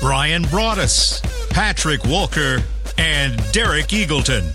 [0.00, 2.62] Brian Broaddus, Patrick Walker,
[2.98, 4.54] and Derek Eagleton.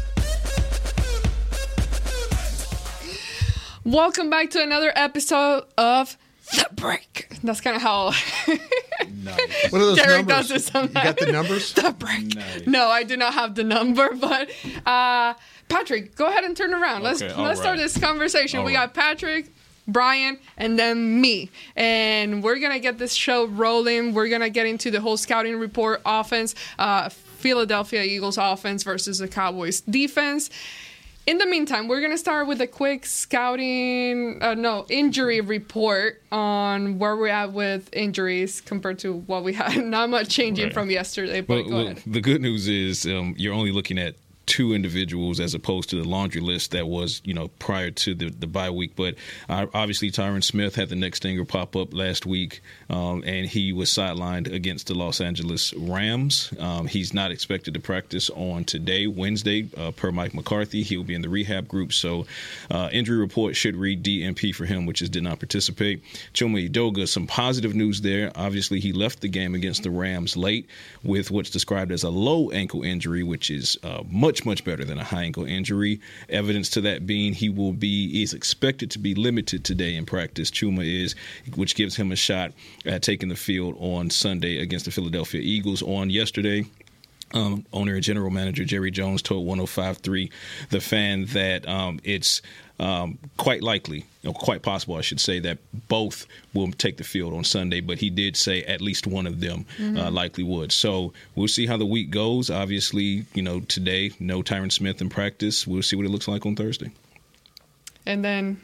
[3.84, 6.17] Welcome back to another episode of
[6.55, 7.27] The Break.
[7.44, 8.05] That's kind of how
[9.70, 10.48] What are those Derek numbers?
[10.48, 10.95] does it sometimes.
[10.95, 11.73] You got the numbers?
[11.73, 12.66] The Break.
[12.67, 14.50] No, I do not have the number, but
[14.86, 15.34] uh,
[15.67, 17.03] Patrick, go ahead and turn around.
[17.03, 18.59] Let's let's start this conversation.
[18.59, 18.86] All we right.
[18.88, 19.53] got Patrick.
[19.88, 21.50] Brian and then me.
[21.76, 24.14] And we're going to get this show rolling.
[24.14, 29.20] We're going to get into the whole scouting report offense, uh, Philadelphia Eagles offense versus
[29.20, 30.50] the Cowboys defense.
[31.25, 36.22] In the meantime, we're going to start with a quick scouting, uh, no, injury report
[36.34, 39.78] on where we're at with injuries compared to what we had.
[39.86, 40.73] Not much changing Right.
[40.73, 42.03] from yesterday, but Well, go well, ahead.
[42.06, 46.08] the good news is um, you're only looking at two individuals as opposed to the
[46.08, 48.95] laundry list that was, you know, prior to the, the bye week.
[48.95, 49.16] But
[49.47, 53.73] uh, obviously, Tyron Smith had the neck stinger pop up last week, um, and he
[53.73, 56.53] was sidelined against the Los Angeles Rams.
[56.59, 60.83] Um, he's not expected to practice on today, Wednesday, uh, per Mike McCarthy.
[60.83, 61.94] He'll be in the rehab group.
[61.94, 62.25] So,
[62.69, 66.03] uh, injury report should read DNP for him, which is did not participate.
[66.33, 68.31] Chuma Edoga, some positive news there.
[68.35, 70.67] Obviously, he left the game against the Rams late
[71.03, 74.03] with what's described as a low ankle injury, which is uh,
[74.34, 76.00] much, much better than a high ankle injury.
[76.28, 80.50] Evidence to that being he will be is expected to be limited today in practice.
[80.50, 81.14] Chuma is,
[81.56, 82.52] which gives him a shot
[82.84, 85.84] at taking the field on Sunday against the Philadelphia Eagles.
[85.84, 86.66] On yesterday,
[87.34, 90.31] um, owner and general manager Jerry Jones told 105.3
[90.70, 92.41] the fan that um, it's
[92.80, 97.34] um, quite likely, or quite possible, I should say, that both will take the field
[97.34, 97.81] on Sunday.
[97.81, 100.72] But he did say at least one of them uh, likely would.
[100.72, 102.50] So we'll see how the week goes.
[102.50, 105.68] Obviously, you know, today no Tyron Smith in practice.
[105.68, 106.91] We'll see what it looks like on Thursday.
[108.06, 108.59] And then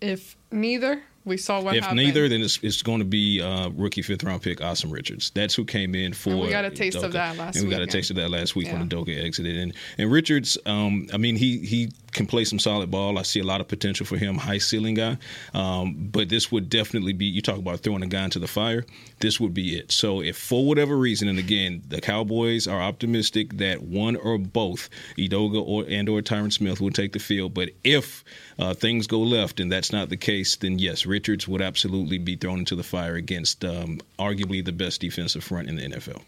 [0.00, 2.00] if neither, we saw what if happened.
[2.02, 5.30] neither, then it's, it's going to be uh, rookie fifth round pick Asim Richards.
[5.30, 6.30] That's who came in for.
[6.30, 7.62] And we got a taste of that last week.
[7.62, 8.86] And we got a taste of that last week when Yeah.
[8.86, 9.56] Edoga exited.
[9.56, 13.18] And and Richards, um, I mean, he he can play some solid ball.
[13.18, 14.36] I see a lot of potential for him.
[14.36, 15.18] High ceiling guy.
[15.54, 17.26] Um, but this would definitely be.
[17.26, 18.84] You talk about throwing a guy into the fire.
[19.20, 19.92] This would be it.
[19.92, 24.88] So if for whatever reason, and again, the Cowboys are optimistic that one or both
[25.16, 27.54] Edoga or and or Tyron Smith will take the field.
[27.54, 28.24] But if
[28.58, 32.36] uh, things go left and that's not the case, then yes, Richards would absolutely be
[32.36, 36.22] thrown into the fire against um, arguably the best defensive front in the NFL.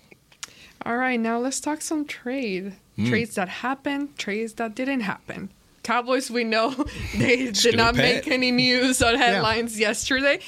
[0.84, 2.74] All right, now let's talk some trade.
[2.96, 3.08] Hmm.
[3.08, 5.50] Trades that happened, trades that didn't happen.
[5.82, 6.70] Cowboys, we know
[7.16, 10.38] they did not make any news on headlines yesterday,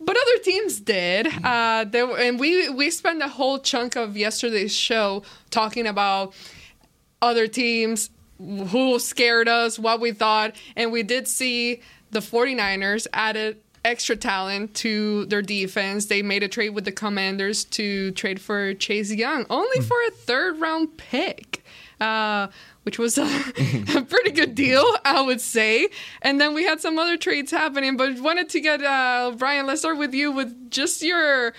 [0.00, 1.26] but other teams did.
[1.26, 1.44] Hmm.
[1.44, 6.34] Uh, were, and we we spent a whole chunk of yesterday's show talking about
[7.20, 11.80] other teams who scared us, what we thought, and we did see
[12.10, 16.06] the 49ers added extra talent to their defense.
[16.06, 20.10] They made a trade with the Commanders to trade for Chase Young, only for a
[20.10, 21.61] third round pick.
[22.00, 22.48] Uh,
[22.82, 23.22] which was a,
[23.96, 25.88] a pretty good deal, I would say.
[26.20, 29.66] And then we had some other trades happening, but wanted to get uh, Brian.
[29.66, 31.54] Let's start with you with just your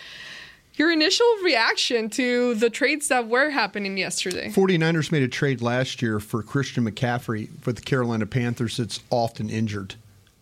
[0.75, 4.49] your initial reaction to the trades that were happening yesterday.
[4.49, 9.49] 49ers made a trade last year for Christian McCaffrey for the Carolina Panthers that's often
[9.49, 9.95] injured.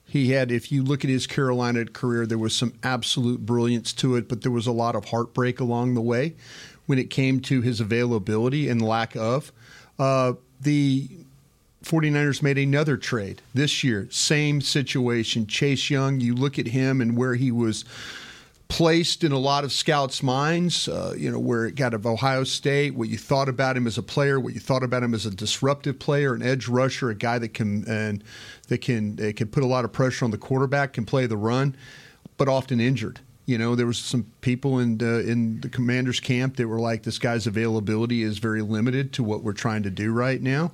[0.06, 4.16] He had, if you look at his Carolina career, there was some absolute brilliance to
[4.16, 6.36] it, but there was a lot of heartbreak along the way
[6.86, 9.52] when it came to his availability and lack of.
[10.02, 11.08] Uh, the
[11.84, 15.46] 49ers made another trade this year, same situation.
[15.46, 17.86] Chase Young, you look at him and where he was
[18.68, 22.44] placed in a lot of scouts' minds, uh, you know, where it got of Ohio
[22.44, 25.28] State, what you thought about him as a player, what you thought about him as
[25.28, 28.24] a disruptive player, an edge rusher, a guy that can and
[28.70, 31.38] that can that can put a lot of pressure on the quarterback, can play the
[31.38, 31.76] run,
[32.38, 33.20] but often injured.
[33.52, 37.04] You know, there was some people in uh, in the commander's camp that were like,
[37.04, 40.72] "This guy's availability is very limited to what we're trying to do right now."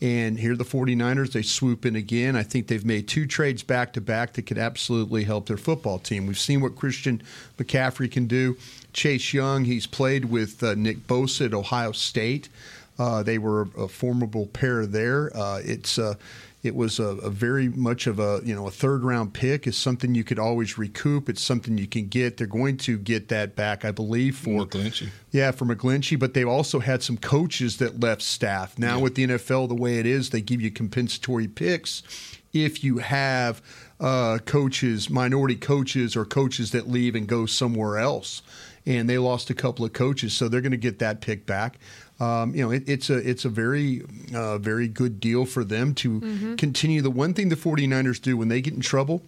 [0.00, 2.36] And here the 49ers, they swoop in again.
[2.36, 5.98] I think they've made two trades back to back that could absolutely help their football
[5.98, 6.28] team.
[6.28, 7.20] We've seen what Christian
[7.58, 8.56] McCaffrey can do.
[8.92, 12.48] Chase Young, he's played with uh, Nick Bosa at Ohio State.
[12.96, 15.36] Uh, they were a formidable pair there.
[15.36, 16.14] Uh, it's uh,
[16.62, 19.76] It was a, a, very much of a you know a third round pick is
[19.76, 21.28] something you could always recoup.
[21.28, 22.36] It's something you can get.
[22.36, 25.08] They're going to get that back, I believe, for McGlinchey.
[25.30, 26.18] Yeah, for McGlinchey.
[26.18, 28.78] But they've also had some coaches that left staff.
[28.78, 29.02] Now yeah.
[29.02, 32.02] with the NFL the way it is, they give you compensatory picks
[32.52, 33.62] if you have
[33.98, 38.42] uh, coaches, minority coaches, or coaches that leave and go somewhere else.
[38.86, 41.78] And they lost a couple of coaches, so they're going to get that pick back
[42.20, 44.02] um, you know, it, it's a it's a very
[44.34, 46.54] uh, very good deal for them to mm-hmm.
[46.56, 47.00] continue.
[47.00, 49.22] The one thing the 49ers do when they get in trouble,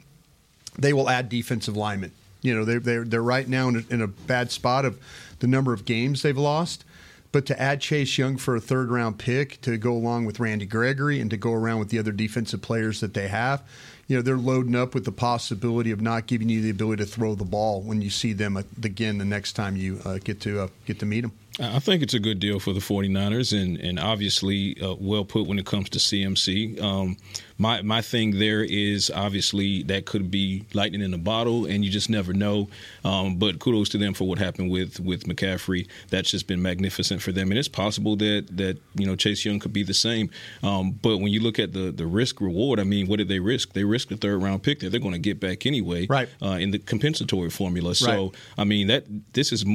[0.78, 2.12] they will add defensive linemen.
[2.42, 5.00] You know, they're they're, they're right now in a, in a bad spot of
[5.38, 6.84] the number of games they've lost.
[7.32, 10.66] But to add Chase Young for a third round pick to go along with Randy
[10.66, 13.62] Gregory and to go around with the other defensive players that they have,
[14.06, 17.08] you know, they're loading up with the possibility of not giving you the ability to
[17.08, 20.60] throw the ball when you see them again the next time you uh, get to
[20.60, 21.32] uh, get to meet them.
[21.60, 25.46] I think it's a good deal for the 49ers and, and obviously uh, well put
[25.46, 26.80] when it comes to CMC.
[26.80, 27.18] Um,
[27.58, 31.90] my, my thing there is obviously that could be lightning in a bottle and you
[31.90, 32.70] just never know.
[33.04, 35.88] Um, but kudos to them for what happened with, with McCaffrey.
[36.08, 37.50] That's just been magnificent for them.
[37.50, 40.30] And it's possible that, that you know, Chase Young could be the same.
[40.62, 43.40] Um, but when you look at the, the risk reward, I mean, what did they
[43.40, 43.74] risk?
[43.74, 46.30] They risked a third round pick that they're going to get back anyway right.
[46.40, 47.94] Uh, in the compensatory formula.
[47.94, 48.30] So, right.
[48.56, 49.04] I mean, that
[49.34, 49.66] this is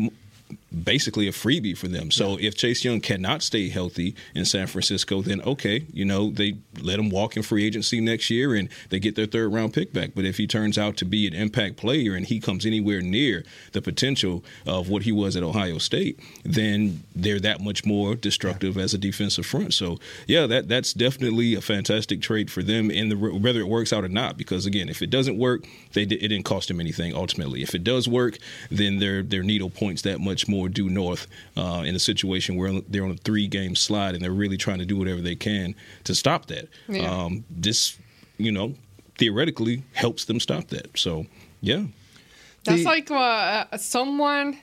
[0.84, 2.12] basically a freebie for them.
[2.12, 2.48] So yeah.
[2.48, 7.00] if Chase Young cannot stay healthy in San Francisco, then okay, you know, they let
[7.00, 10.12] him walk in free agency next year and they get their third round pick back.
[10.16, 13.44] But if he turns out to be an impact player and he comes anywhere near
[13.72, 18.76] the potential of what he was at Ohio State, then they're that much more destructive
[18.76, 18.84] yeah.
[18.84, 19.74] as a defensive front.
[19.74, 19.98] So
[20.28, 24.04] yeah, that that's definitely a fantastic trade for them in the whether it works out
[24.04, 24.38] or not.
[24.38, 27.62] Because again, if it doesn't work, they it didn't cost them anything ultimately.
[27.62, 28.38] If it does work,
[28.70, 32.81] then their their needle points that much more due north uh, in a situation where
[32.89, 35.74] they're on a three game slide and they're really trying to do whatever they can
[36.04, 36.68] to stop that.
[36.89, 37.10] Yeah.
[37.10, 37.98] Um, this,
[38.38, 38.75] you know,
[39.18, 40.98] theoretically helps them stop that.
[40.98, 41.28] So,
[41.62, 41.86] yeah.
[42.66, 44.60] That's the, like uh, someone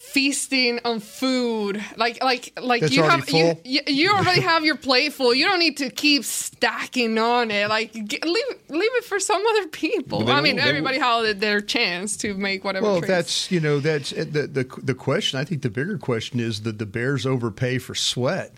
[0.00, 3.60] feasting on food like like like That's you have full?
[3.66, 7.68] you, you already have your plate full you don't need to keep stacking on it
[7.68, 12.16] like get, leave leave it for some other people i mean everybody had their chance
[12.16, 13.08] to make whatever well trades.
[13.08, 16.62] that's you know that's uh, the, the the question i think the bigger question is
[16.62, 18.54] that the bears overpay for sweat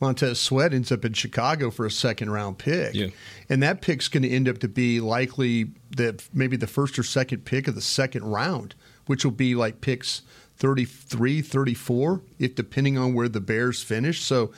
[0.00, 2.94] Montez Sweat ends up in Chicago for a second round pick.
[2.94, 3.06] Yeah.
[3.48, 7.04] And that pick's going to end up to be likely the maybe the first or
[7.04, 8.74] second pick of the second round,
[9.06, 10.22] which will be like picks
[10.56, 14.22] 33, 34, if depending on where the Bears finish.
[14.22, 14.52] So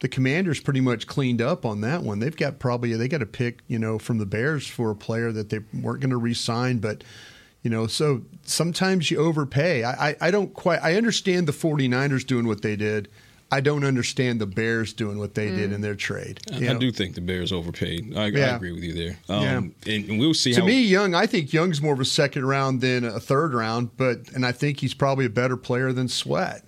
[0.00, 2.18] the Commanders pretty much cleaned up on that one.
[2.18, 5.30] They've got probably they got a pick, you know, from the Bears for a player
[5.32, 7.04] that they weren't going to re-sign, but
[7.62, 9.84] you know, so sometimes you overpay.
[9.84, 13.08] I, I, I don't quite I understand the 49ers doing what they did.
[13.52, 15.56] I don't understand the Bears doing what they mm.
[15.56, 16.40] did in their trade.
[16.50, 18.16] I, I, do think the Bears overpaid.
[18.16, 18.52] I, yeah.
[18.52, 19.18] I agree with you there.
[19.28, 19.42] Um,
[19.84, 19.94] yeah.
[19.94, 20.54] and, and, we'll see.
[20.54, 20.66] To how...
[20.66, 24.32] me, Young, I think Young's more of a second round than a third round, but
[24.34, 26.64] and I think he's probably a better player than Sweat.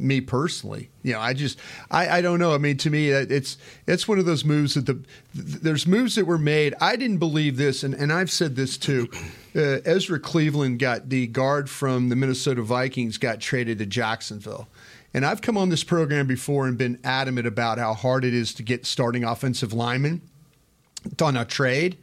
[0.00, 1.58] Me personally, you know, I just
[1.90, 2.54] I, I don't know.
[2.54, 3.58] I mean, to me, it's
[3.88, 5.02] it's one of those moves that the
[5.34, 6.72] there's moves that were made.
[6.80, 9.08] I didn't believe this, and, and I've said this too.
[9.56, 14.68] Uh, Ezra Cleveland got the guard from the Minnesota Vikings got traded to Jacksonville
[15.14, 18.52] and I've come on this program before and been adamant about how hard it is
[18.54, 20.20] to get starting offensive linemen
[21.20, 21.96] on a trade.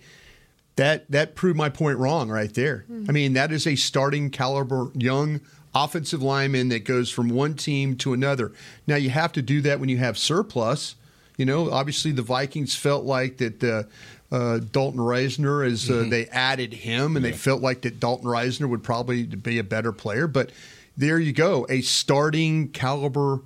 [0.75, 2.85] That that proved my point wrong right there.
[2.91, 3.05] Mm-hmm.
[3.09, 5.39] I mean, that is a starting caliber young
[5.73, 8.51] offensive lineman that goes from one team to another.
[8.87, 10.95] Now you have to do that when you have surplus.
[11.37, 13.83] You know, obviously the Vikings felt like that uh,
[14.33, 16.09] uh, Dalton Risner as uh, mm-hmm.
[16.09, 17.31] they added him, and yeah.
[17.31, 20.49] they felt like that Dalton Risner would probably be a better player, but
[20.97, 21.65] there you go.
[21.69, 23.41] A starting caliber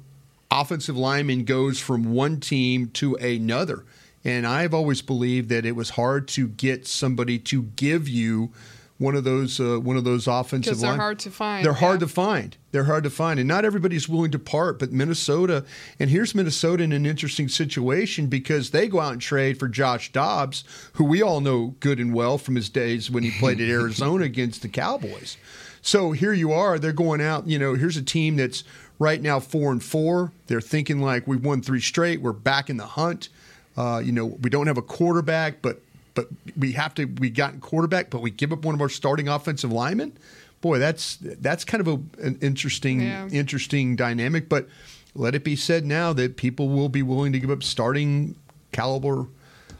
[0.51, 3.85] offensive lineman goes from one team to another.
[4.23, 8.51] And I've always believed that it was hard to get somebody to give you
[8.97, 10.99] one of those uh, one of those offensive because they're line.
[10.99, 11.65] hard to find.
[11.65, 11.79] They're yeah.
[11.79, 12.57] hard to find.
[12.71, 14.77] They're hard to find, and not everybody's willing to part.
[14.77, 15.63] But Minnesota,
[15.99, 20.11] and here's Minnesota in an interesting situation because they go out and trade for Josh
[20.11, 23.69] Dobbs, who we all know good and well from his days when he played at
[23.69, 25.37] Arizona against the Cowboys.
[25.81, 26.79] So here you are.
[26.79, 27.47] They're going out.
[27.47, 28.63] You know, here's a team that's
[28.97, 30.31] right now four and four.
[30.47, 32.21] They're thinking like we've won three straight.
[32.21, 33.29] We're back in the hunt.
[33.77, 35.81] Uh, you know, we don't have a quarterback, but
[36.13, 37.05] but we have to.
[37.05, 40.17] We got quarterback, but we give up one of our starting offensive linemen.
[40.61, 43.27] Boy, that's that's kind of a, an interesting yeah.
[43.29, 44.49] interesting dynamic.
[44.49, 44.67] But
[45.15, 48.35] let it be said now that people will be willing to give up starting
[48.71, 49.27] caliber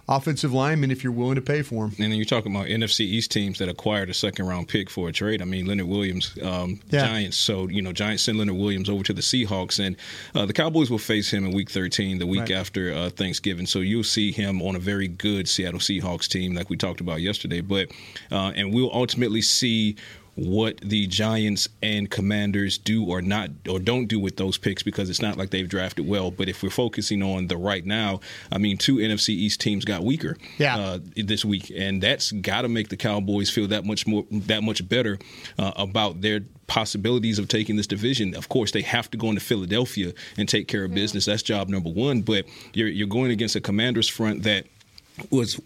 [0.10, 1.96] offensive linemen if you're willing to pay for them.
[2.00, 5.08] And then you're talking about NFC East teams that acquired a second round pick for
[5.08, 5.42] a trade.
[5.42, 7.06] I mean, Leonard Williams, um, Yeah.
[7.06, 7.38] Giants.
[7.38, 9.96] So, you know, Giants send Leonard Williams over to the Seahawks, and
[10.34, 12.52] uh, the Cowboys will face him in week 13, the week Right.
[12.52, 13.68] after uh, Thanksgiving.
[13.68, 17.22] So you'll see him on a very good Seattle Seahawks team, like we talked about
[17.22, 17.62] yesterday.
[17.62, 17.92] But,
[18.32, 19.96] uh, and we'll ultimately see
[20.40, 25.10] what the Giants and Commanders do or not or don't do with those picks because
[25.10, 26.32] it's not like they've drafted well.
[26.32, 30.04] But if we're focusing on the right now, I mean, two NFC East teams got
[30.04, 30.78] weaker Yeah.
[30.78, 34.64] uh, this week, and that's got to make the Cowboys feel that much more that
[34.64, 35.20] much better
[35.58, 38.36] uh, about their possibilities of taking this division.
[38.36, 41.26] Of course, they have to go into Philadelphia and take care of business.
[41.26, 42.22] That's job number one.
[42.22, 44.66] But you're you're going against a Commanders front that
[45.32, 45.60] was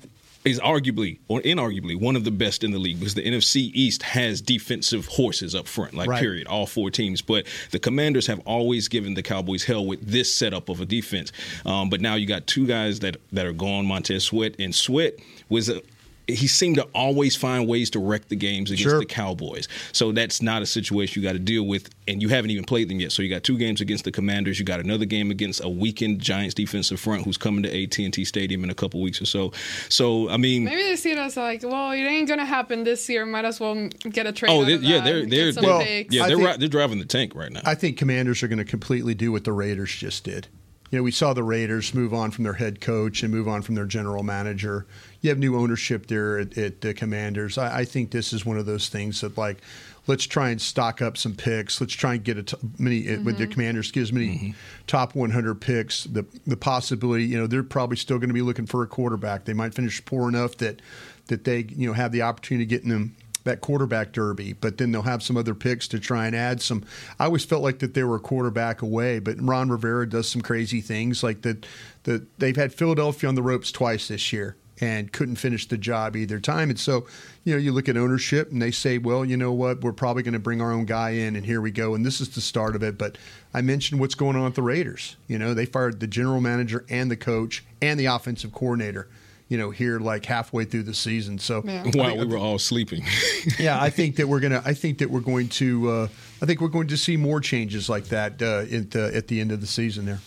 [0.45, 4.03] is arguably or inarguably one of the best in the league because the NFC East
[4.03, 6.19] has defensive horses up front, like Right.
[6.21, 7.21] period, all four teams.
[7.21, 11.31] But the Commanders have always given the Cowboys hell with this setup of a defense.
[11.65, 15.13] Um, but now you got two guys that that are gone, Montez Sweat, and Sweat
[15.49, 15.81] was a
[16.27, 18.99] he seemed to always find ways to wreck the games against Sure.
[18.99, 19.67] the Cowboys.
[19.91, 22.89] So that's not a situation you got to deal with, and you haven't even played
[22.89, 23.11] them yet.
[23.11, 24.57] So you got two games against the Commanders.
[24.57, 28.13] You got another game against a weakened Giants defensive front who's coming to AT and
[28.13, 29.51] T Stadium in a couple weeks or so.
[29.89, 33.09] So I mean, Maybe they see it as like, well, it ain't gonna happen this
[33.09, 33.25] year.
[33.25, 34.49] Might as well get a trade.
[34.51, 36.99] oh out they, of yeah, they're they're, they're Well, yeah they're think- ri- they're driving
[36.99, 37.61] the tank right now.
[37.65, 40.47] I think Commanders are going to completely do what the Raiders just did.
[40.91, 43.63] You know, we saw the Raiders move on from their head coach and move on
[43.63, 44.85] from their general manager.
[45.23, 47.57] You have new ownership there at, at the Commanders.
[47.57, 49.61] I, I think this is one of those things that, like,
[50.05, 51.79] let's try and stock up some picks.
[51.79, 53.51] Let's try and get a t- many with the mm-hmm.
[53.53, 54.51] Commanders gives many mm-hmm.
[54.85, 56.03] top 100 picks.
[56.03, 59.45] The the possibility, you know, they're probably still going to be looking for a quarterback.
[59.45, 60.81] They might finish poor enough that
[61.27, 63.15] that they you know have the opportunity to get in them
[63.45, 66.83] that quarterback derby, but then they'll have some other picks to try and add some.
[67.19, 70.41] I always felt like that they were a quarterback away, but Ron Rivera does some
[70.41, 71.65] crazy things like that.
[72.03, 76.15] That they've had Philadelphia on the ropes twice this year and couldn't finish the job
[76.15, 76.69] either time.
[76.69, 77.05] And so,
[77.43, 80.23] you know, you look at ownership and they say, well, you know what, we're probably
[80.23, 81.95] going to bring our own guy in, and here we go.
[81.95, 82.97] And this is the start of it.
[82.97, 83.17] But
[83.53, 85.15] I mentioned what's going on with the Raiders.
[85.27, 89.07] You know, they fired the general manager and the coach and the offensive coordinator.
[89.49, 91.37] You know, here like halfway through the season.
[91.37, 91.83] So Yeah.
[91.93, 93.05] While we were all sleeping.
[93.59, 94.63] yeah, I think that we're gonna.
[94.65, 95.89] I think that we're going to.
[95.89, 96.07] Uh,
[96.41, 99.39] I think we're going to see more changes like that uh, at, the, at the
[99.39, 100.05] end of the season.
[100.05, 100.19] There.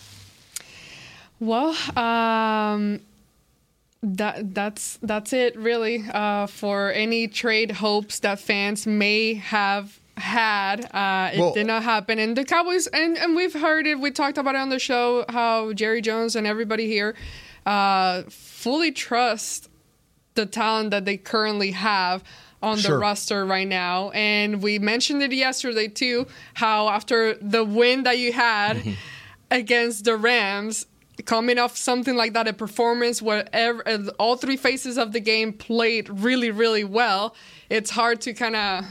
[1.39, 3.01] Well, um,
[4.03, 10.85] that that's that's it really uh, for any trade hopes that fans may have had.
[10.93, 13.99] Uh, it Well- did not happen, and the Cowboys and and we've heard it.
[13.99, 17.15] We talked about it on the show how Jerry Jones and everybody here
[17.65, 19.69] uh, fully trust
[20.35, 22.23] the talent that they currently have
[22.61, 22.91] on Sure.
[22.91, 24.09] the roster right now.
[24.11, 28.91] And we mentioned it yesterday too, how after the win that you had Mm-hmm.
[29.51, 30.85] against the Rams,
[31.25, 35.19] coming off something like that, a performance where ev- uh, all three phases of the
[35.19, 37.35] game played really, really well,
[37.69, 38.85] it's hard to kind of.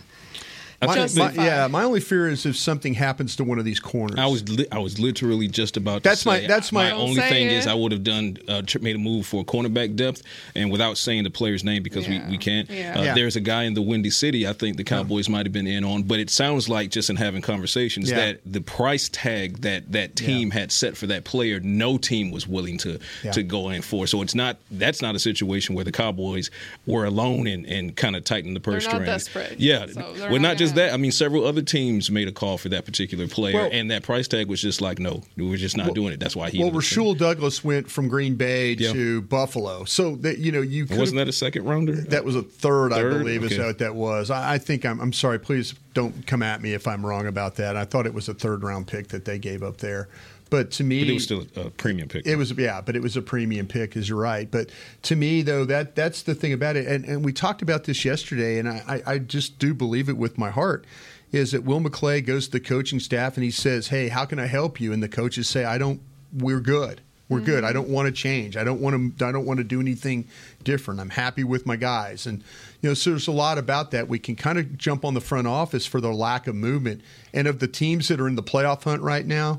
[0.83, 3.65] I My, think my, yeah, my only fear is if something happens to one of
[3.65, 4.19] these corners.
[4.19, 6.03] I was li- I was literally just about.
[6.03, 7.53] To That's my- say, that's my- my only thing it.
[7.55, 10.23] is I would have done uh, made a move for cornerback depth,
[10.55, 12.27] and without saying the player's name because Yeah.
[12.27, 12.69] we, we can't.
[12.71, 12.95] Yeah.
[12.99, 13.15] Uh, Yeah.
[13.15, 15.83] There's a guy in the Windy City I think the Cowboys might have been in
[15.85, 18.17] on, but it sounds like just in having conversations Yeah.
[18.17, 22.47] that the price tag that that team had set for that player, no team was
[22.47, 23.33] willing to Yeah.
[23.33, 24.07] to go in for.
[24.07, 26.51] So it's not that's not a situation where the Cowboys
[26.87, 29.57] were alone and, and kind of tightened the purse They're strings.
[29.59, 30.95] Yeah, so they're not not just gonna- that.
[30.95, 34.03] I mean, several other teams made a call for that particular player, Well- and that
[34.03, 36.21] price tag was just like, no, we're just not doing it.
[36.21, 36.59] That's why he.
[36.59, 38.93] well, ended up saying- Rasul Douglas went from Green Bay Yeah.
[38.93, 41.93] to Buffalo, so that you know you wasn't that a second rounder?
[41.95, 43.19] That was a third, I Third?
[43.19, 43.65] believe, is Okay.
[43.65, 44.31] what that was.
[44.31, 45.39] I, I think I'm, I'm sorry.
[45.39, 47.77] Please don't come at me if I'm wrong about that.
[47.77, 50.09] I thought it was a third round pick that they gave up there,
[50.49, 52.27] but to me, but it was still a, a premium pick.
[52.27, 54.49] It was yeah, but it was a premium pick, as you're right.
[54.51, 54.71] But
[55.03, 58.05] to me, though, that that's the thing about it, and, and we talked about this
[58.05, 60.85] yesterday, and I, I, I just do believe it with my heart.
[61.33, 64.39] Is that Will McClay goes to the coaching staff and he says, "Hey, how can
[64.39, 66.01] I help you?" And the coaches say, "I don't.
[66.33, 67.01] We're good.
[67.29, 67.65] We're good.
[67.65, 67.67] Mm-hmm.
[67.67, 68.57] I don't want to change.
[68.57, 69.27] I don't want to.
[69.27, 70.29] I don't want to do anything
[70.63, 71.01] different.
[71.01, 72.45] I'm happy with my guys." And
[72.81, 74.07] you know, so there's a lot about that.
[74.07, 77.03] We can kind of jump on the front office for their lack of movement,
[77.35, 79.59] and of the teams that are in the playoff hunt right now,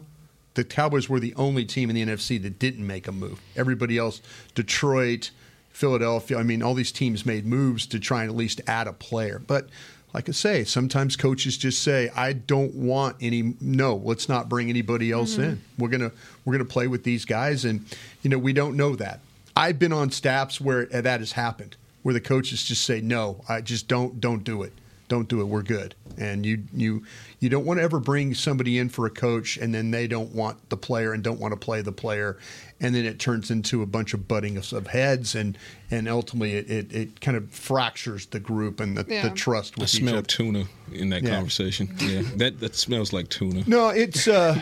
[0.57, 3.39] the Cowboys were the only team in the NFC that didn't make a move.
[3.55, 4.21] Everybody else,
[4.55, 5.29] Detroit,
[5.69, 8.93] Philadelphia, I mean, all these teams made moves to try and at least add a
[8.93, 9.39] player.
[9.45, 9.69] But
[10.15, 13.53] like I say, sometimes coaches just say, "I don't want any.
[13.61, 15.43] No, let's not bring anybody else mm-hmm.
[15.43, 15.61] in.
[15.77, 16.11] We're gonna
[16.43, 17.85] we're gonna play with these guys." And
[18.23, 19.19] you know, we don't know that.
[19.55, 23.61] I've been on staffs where that has happened, where the coaches just say, "No, I
[23.61, 24.73] just don't don't do it."
[25.07, 25.45] Don't do it.
[25.45, 25.95] We're good.
[26.17, 27.03] And you you
[27.39, 30.33] you don't want to ever bring somebody in for a coach and then they don't
[30.33, 32.37] want the player and don't want to play the player,
[32.81, 35.57] and then it turns into a bunch of butting of, of heads and
[35.91, 39.29] and ultimately it, it, it kind of fractures the group and the, Yeah.
[39.29, 40.27] the trust I with each smell other.
[40.27, 41.35] tuna in that Yeah.
[41.35, 41.95] conversation.
[42.01, 43.63] Yeah, that that smells like tuna.
[43.67, 44.61] No, it's uh,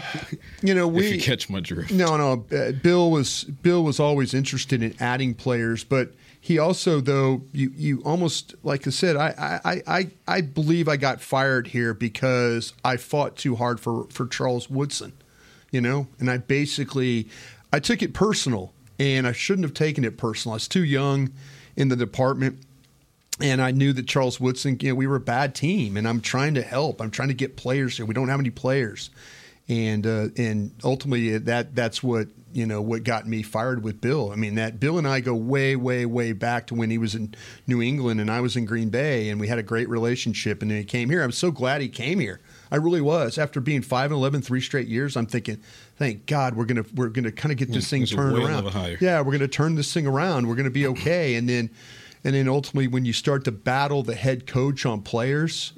[0.61, 1.91] you know we if you catch my drift.
[1.91, 2.45] No, no.
[2.55, 6.11] Uh, Bill was Bill was always interested in adding players, but
[6.45, 10.95] he also though you you almost like I said I I I I believe I
[10.95, 15.13] got fired here because I fought too hard for for Charles Woodson,
[15.71, 17.27] you know, and I basically
[17.73, 20.53] I took it personal, and I shouldn't have taken it personal.
[20.53, 21.31] I was too young
[21.75, 22.59] in the department
[23.41, 26.21] and I knew that Charles Woodson, you know, we were a bad team, and I'm
[26.21, 27.01] trying to help.
[27.01, 28.05] I'm trying to get players here.
[28.05, 29.09] We don't have any players,
[29.67, 34.31] and uh, and ultimately that that's what you know what got me fired with Bill.
[34.31, 37.13] I mean that Bill and I go way way way back to when he was
[37.13, 37.35] in
[37.67, 40.61] New England and I was in Green Bay, and we had a great relationship.
[40.61, 41.21] And then he came here.
[41.21, 42.39] I'm so glad he came here.
[42.71, 43.37] I really was.
[43.37, 45.61] After being five and 11, three straight years, I'm thinking,
[45.97, 48.59] thank God we're gonna we're gonna kind of get this thing turned around.
[48.59, 48.97] of a hire.
[49.01, 50.47] Yeah, we're gonna turn this thing around.
[50.47, 51.35] We're gonna be okay.
[51.35, 51.69] And then
[52.25, 55.71] and then ultimately, when you start to battle the head coach on players,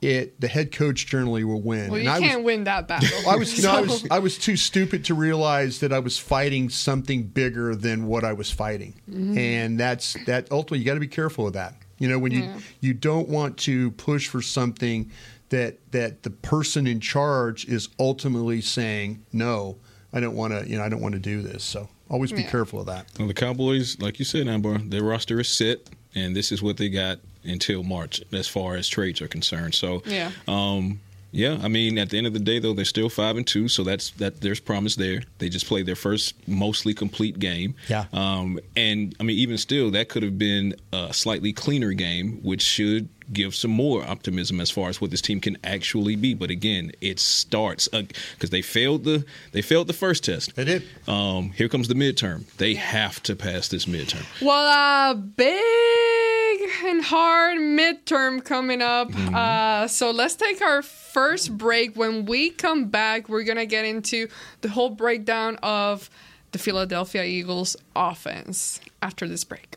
[0.00, 1.90] it the head coach generally will win.
[1.90, 3.08] Well, and you I can't win that battle.
[3.28, 6.68] I was, no, I was, I was too stupid to realize that I was fighting
[6.68, 9.36] something bigger than what I was fighting, Mm-hmm.
[9.38, 10.52] and that's that.
[10.52, 11.74] Ultimately, you got to be careful of that.
[11.98, 12.58] You know, when you Yeah.
[12.80, 15.10] you don't want to push for something
[15.48, 19.78] that that the person in charge is ultimately saying no.
[20.12, 20.68] I don't want to.
[20.68, 21.62] You know, I don't want to do this.
[21.64, 22.50] So always be Yeah.
[22.50, 23.06] careful of that.
[23.18, 25.78] Well, the Cowboys, like you said, Amber, their roster is set,
[26.14, 29.74] and this is what they got until March as far as trades are concerned.
[29.74, 30.32] So, Yeah.
[30.46, 31.00] um,
[31.32, 31.58] yeah.
[31.62, 33.82] I mean, at the end of the day, though, they're still five and two, so
[33.84, 34.40] that's that.
[34.42, 35.22] There's promise there.
[35.38, 37.74] They just played their first mostly complete game.
[37.88, 38.06] Yeah.
[38.12, 42.62] Um, and I mean, even still, that could have been a slightly cleaner game, which
[42.62, 46.34] should give some more optimism as far as what this team can actually be.
[46.34, 50.56] But again, it starts because they failed the they failed the first test.
[50.56, 50.84] They did.
[51.06, 52.46] Um, here comes the midterm.
[52.56, 54.24] They have to pass this midterm.
[54.40, 59.10] Well, a big and hard midterm coming up.
[59.10, 59.34] Mm-hmm.
[59.34, 61.96] Uh, so let's take our first break.
[61.96, 64.28] When we come back, we're going to get into
[64.60, 66.10] the whole breakdown of
[66.52, 69.76] the Philadelphia Eagles offense after this break.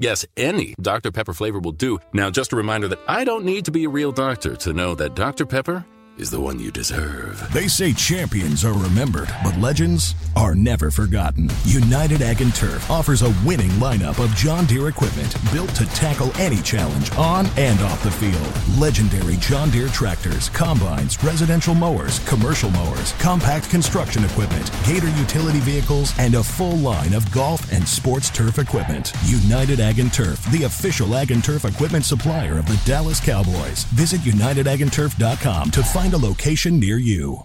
[0.00, 1.12] Yes, any Dr.
[1.12, 1.98] Pepper flavor will do.
[2.14, 4.94] Now, just a reminder that I don't need to be a real doctor to know
[4.94, 5.44] that Dr.
[5.44, 5.84] Pepper
[6.20, 7.50] is the one you deserve.
[7.50, 11.48] They say champions are remembered, but legends are never forgotten.
[11.64, 16.30] United Ag and Turf offers a winning lineup of John Deere equipment built to tackle
[16.36, 18.78] any challenge on and off the field.
[18.78, 26.12] Legendary John Deere tractors, combines, residential mowers, commercial mowers, compact construction equipment, Gator utility vehicles,
[26.18, 29.14] and a full line of golf and sports turf equipment.
[29.24, 33.84] United Ag and Turf, the official Ag and Turf equipment supplier of the Dallas Cowboys.
[33.84, 37.44] Visit UnitedAgAndTurf.com to find a location near you.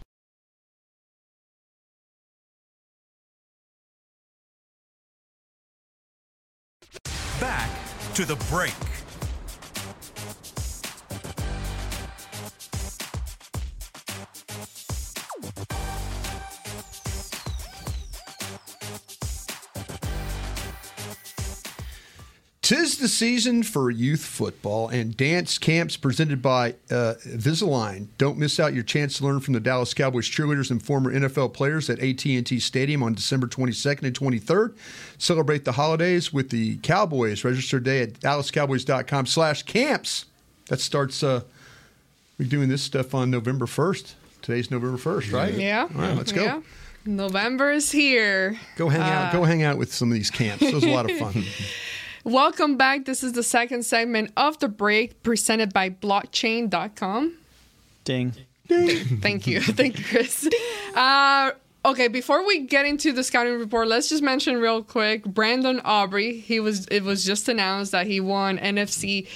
[7.39, 7.69] Back
[8.15, 8.94] to the break.
[22.86, 28.10] Tis the season for youth football and dance camps presented by uh, Visalign.
[28.19, 31.56] Don't miss out your chance to learn from the Dallas Cowboys cheerleaders and former NFL
[31.56, 34.76] players at AT&T Stadium on December 22nd and 23rd.
[35.17, 37.43] Celebrate the holidays with the Cowboys.
[37.43, 40.26] Register today at dallascowboys.com slash camps.
[40.67, 41.41] That starts, uh,
[42.38, 44.13] we're doing this stuff on November 1st.
[44.43, 45.56] Today's November 1st, right?
[45.56, 45.88] Yeah.
[45.91, 46.43] All right, let's go.
[46.43, 46.62] Yeah.
[47.08, 48.60] November is here.
[48.76, 49.30] Go hang out.
[49.34, 50.62] Uh, Go hang out with some of these camps.
[50.62, 51.43] It was a lot of fun.
[52.26, 53.06] Welcome back.
[53.06, 57.38] This is the second segment of the break presented by blockchain.com.
[58.04, 58.34] Ding.
[58.68, 59.20] Ding.
[59.22, 59.62] Thank you.
[59.62, 60.50] Thank you, Chris.
[60.96, 61.52] Uh,
[61.86, 66.40] okay, before we get into the scouting report, let's just mention real quick Brandon Aubrey.
[66.40, 69.28] He was it was just announced that he won NFC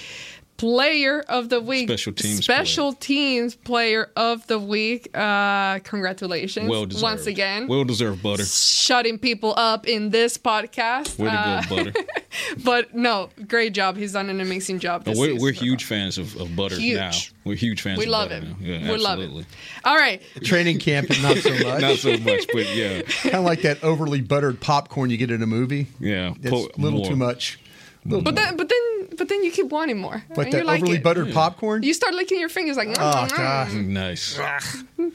[0.60, 1.88] player of the week.
[1.90, 5.10] Special teams Special teams player of the week.
[5.18, 6.70] Uh congratulations.
[6.70, 7.02] Well deserved.
[7.04, 7.68] Once again.
[7.68, 8.44] Well deserved, Butter.
[8.46, 11.18] Shutting people up in this podcast.
[11.18, 11.94] Way to Uh, go, Butter.
[12.64, 13.96] but no, great job.
[13.98, 15.08] He's done an amazing job.
[15.08, 16.98] No, we're, we're huge fans of, of Butter Huge.
[16.98, 17.12] now.
[17.46, 18.58] We're huge fans We of love Butter him.
[18.62, 19.44] Yeah, We love absolutely.
[19.44, 19.50] him.
[19.86, 20.22] All right.
[20.44, 21.82] Training camp, not so much.
[21.82, 23.02] Not so much, but yeah.
[23.04, 25.88] kind of like that overly buttered popcorn you get in a movie.
[26.00, 27.08] Yeah, it's po- a little more.
[27.10, 27.60] too much.
[28.06, 30.24] Little But then, but then, but then you keep wanting more.
[30.36, 31.04] Like and that you like overly it.
[31.04, 31.84] buttered popcorn.
[31.84, 33.68] You start licking your fingers like, Oh, "Mm, mm, God.
[33.68, 34.40] mm." Nice.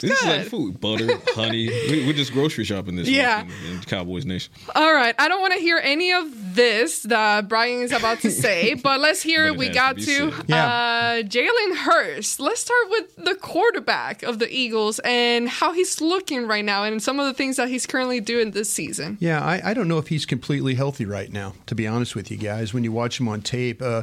[0.00, 0.80] This is like food.
[0.80, 1.68] Butter, honey.
[1.68, 3.42] We, we're just grocery shopping this Yeah.
[3.44, 4.52] week in, in Cowboys Nation.
[4.74, 8.30] All right, I don't want to hear any of this that Brian is about to
[8.30, 9.44] say, but let's hear.
[9.48, 10.50] But it we got to be to said.
[10.50, 12.38] uh, Jalen Hurts.
[12.40, 17.02] Let's start with the quarterback of the Eagles and how he's looking right now, and
[17.02, 19.16] some of the things that he's currently doing this season.
[19.20, 22.30] Yeah, I, I don't know if he's completely healthy right now, to be honest with
[22.30, 22.73] you guys.
[22.74, 24.02] When you watch him on tape, uh,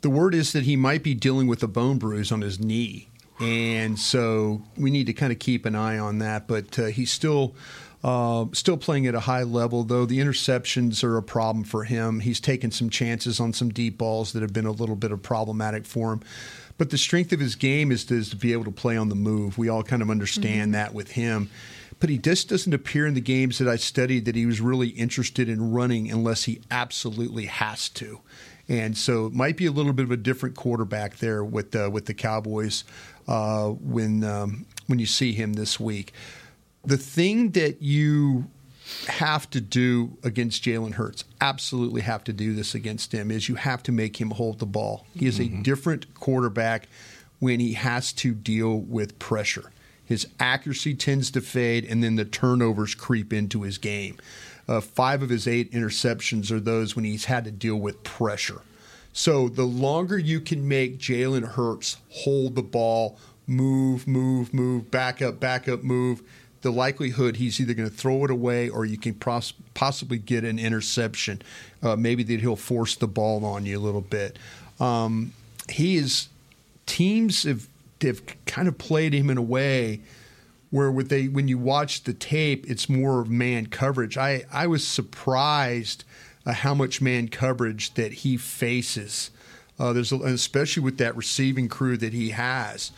[0.00, 3.08] the word is that he might be dealing with a bone bruise on his knee.
[3.38, 6.48] And so we need to kind of keep an eye on that.
[6.48, 7.54] But uh, he's still.
[8.04, 12.20] Uh, still playing at a high level, though the interceptions are a problem for him.
[12.20, 15.22] He's taken some chances on some deep balls that have been a little bit of
[15.22, 16.20] problematic for him.
[16.78, 19.08] But the strength of his game is to, is to be able to play on
[19.08, 19.58] the move.
[19.58, 21.50] We all kind of understand that with him.
[21.98, 24.88] But he just doesn't appear in the games that I studied that he was really
[24.88, 28.20] interested in running unless he absolutely has to.
[28.68, 31.88] And so it might be a little bit of a different quarterback there with uh,
[31.90, 32.84] with the Cowboys
[33.28, 36.12] uh, when um, when you see him this week.
[36.84, 38.46] The thing that you
[39.08, 43.56] have to do against Jalen Hurts, absolutely have to do this against him, is you
[43.56, 45.06] have to make him hold the ball.
[45.14, 46.88] He is a different quarterback
[47.40, 49.70] when he has to deal with pressure.
[50.06, 54.16] His accuracy tends to fade, and then the turnovers creep into his game.
[54.68, 58.62] Uh, five of his eight interceptions are those when he's had to deal with pressure.
[59.12, 65.22] So the longer you can make Jalen Hurts hold the ball, move, move, move, back
[65.22, 66.22] up, back up, move,
[66.62, 70.44] the likelihood he's either going to throw it away or you can pos- possibly get
[70.44, 71.40] an interception.
[71.82, 74.38] Uh, maybe that he'll force the ball on you a little bit.
[74.80, 75.32] Um,
[75.70, 76.28] he is
[76.86, 77.68] teams have
[78.02, 80.00] have kind of played him in a way
[80.70, 84.16] where with they when you watch the tape, it's more of man coverage.
[84.16, 86.04] I I was surprised
[86.46, 89.30] how much man coverage that he faces.
[89.78, 92.92] Uh, there's a, especially with that receiving crew that he has.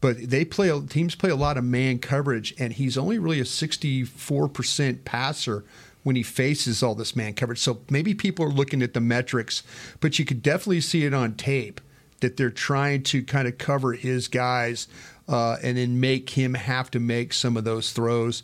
[0.00, 3.44] But they play teams play a lot of man coverage, and he's only really a
[3.44, 5.64] 64% passer
[6.02, 7.58] when he faces all this man coverage.
[7.58, 9.62] So maybe people are looking at the metrics,
[10.00, 11.80] but you could definitely see it on tape
[12.20, 14.88] that they're trying to kind of cover his guys
[15.28, 18.42] uh, and then make him have to make some of those throws.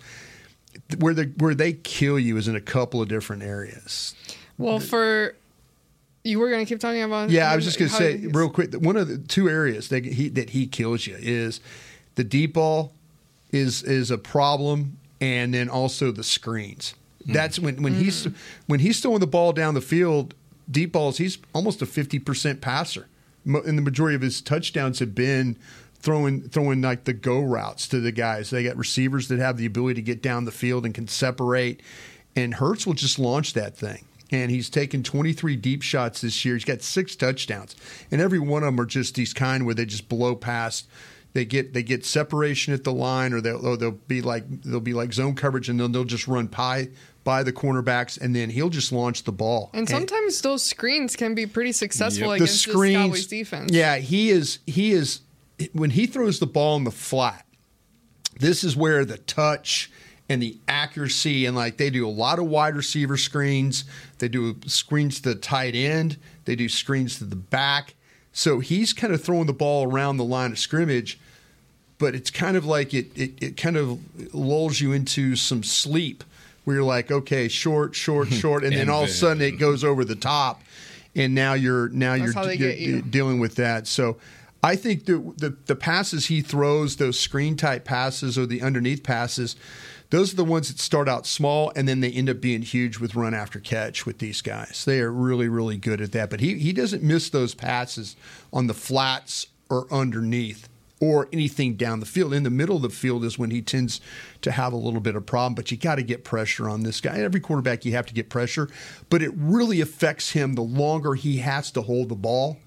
[0.99, 4.15] Where they where they kill you is in a couple of different areas.
[4.59, 5.35] Well, for
[6.25, 7.31] you were going to keep talking about.
[7.31, 9.89] Yeah, I was just going to say real quick that one of the two areas
[9.89, 11.61] that he that he kills you is
[12.15, 12.93] the deep ball
[13.51, 16.95] is is a problem, and then also the screens.
[17.27, 18.29] That's when when he's
[18.67, 20.35] when he's throwing the ball down the field,
[20.71, 21.19] deep balls.
[21.19, 23.07] He's almost a fifty percent passer,
[23.44, 25.57] And the majority of his touchdowns have been
[25.94, 28.50] throwing throwing like the go routes to the guys.
[28.50, 31.81] They got receivers that have the ability to get down the field and can separate,
[32.37, 36.55] and Hurts will just launch that thing and he's taken 23 deep shots this year.
[36.55, 37.76] He's got six touchdowns,
[38.11, 40.88] and every one of them are just these kind where they just blow past.
[41.35, 44.81] They get they get separation at the line, or they'll or they'll be like they'll
[44.81, 46.88] be like zone coverage, and then they'll just run pie
[47.25, 49.71] by the cornerbacks, and then he'll just launch the ball.
[49.73, 53.73] And sometimes those screens can be pretty successful the against this Cowboys defense.
[53.73, 54.59] Yeah, he is.
[54.67, 55.21] He is
[55.73, 57.47] when he throws the ball in the flat.
[58.39, 59.91] This is where the touch
[60.29, 63.85] and the accuracy and like they do a lot of wide receiver screens.
[64.19, 66.17] They do screens to the tight end.
[66.45, 67.95] They do screens to the back.
[68.33, 71.21] So he's kind of throwing the ball around the line of scrimmage,
[71.99, 76.25] but it's kind of like it it, it kind of lulls you into some sleep
[76.64, 79.85] where you're like, okay, short, short, short, and then all of a sudden it goes
[79.85, 80.62] over the top.
[81.14, 83.03] and now you're now you're, how they you're get you.
[83.03, 83.87] dealing with that.
[83.87, 84.16] So
[84.62, 89.03] I think the, the the passes he throws, those screen type passes or the underneath
[89.03, 89.57] passes,
[90.11, 92.98] those are the ones that start out small and then they end up being huge
[92.98, 94.85] with run after catch with these guys.
[94.85, 96.31] They are really really good at that.
[96.31, 98.14] But he he doesn't miss those passes
[98.53, 100.68] on the flats or underneath
[101.03, 102.33] or anything down the field.
[102.33, 104.01] In the middle of the field is when he tends
[104.41, 107.01] to have a little bit of problem, but you got to get pressure on this
[107.01, 107.19] guy.
[107.19, 108.69] Every quarterback you have to get pressure,
[109.11, 112.59] but it really affects him the longer he has to hold the ball.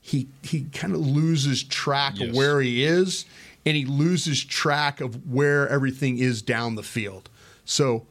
[0.00, 2.30] He he kind of loses track Yes.
[2.30, 3.26] of where he is
[3.66, 7.28] and he loses track of where everything is down the field.
[7.66, 8.06] So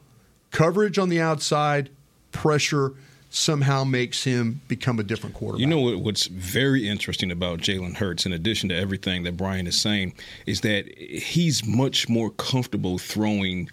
[0.51, 1.89] coverage on the outside,
[2.31, 2.93] pressure
[3.33, 5.59] somehow makes him become a different quarterback.
[5.59, 9.65] You know what, what's very interesting about Jalen Hurts, in addition to everything that Brian
[9.65, 10.13] is saying,
[10.45, 13.69] is that he's much more comfortable throwing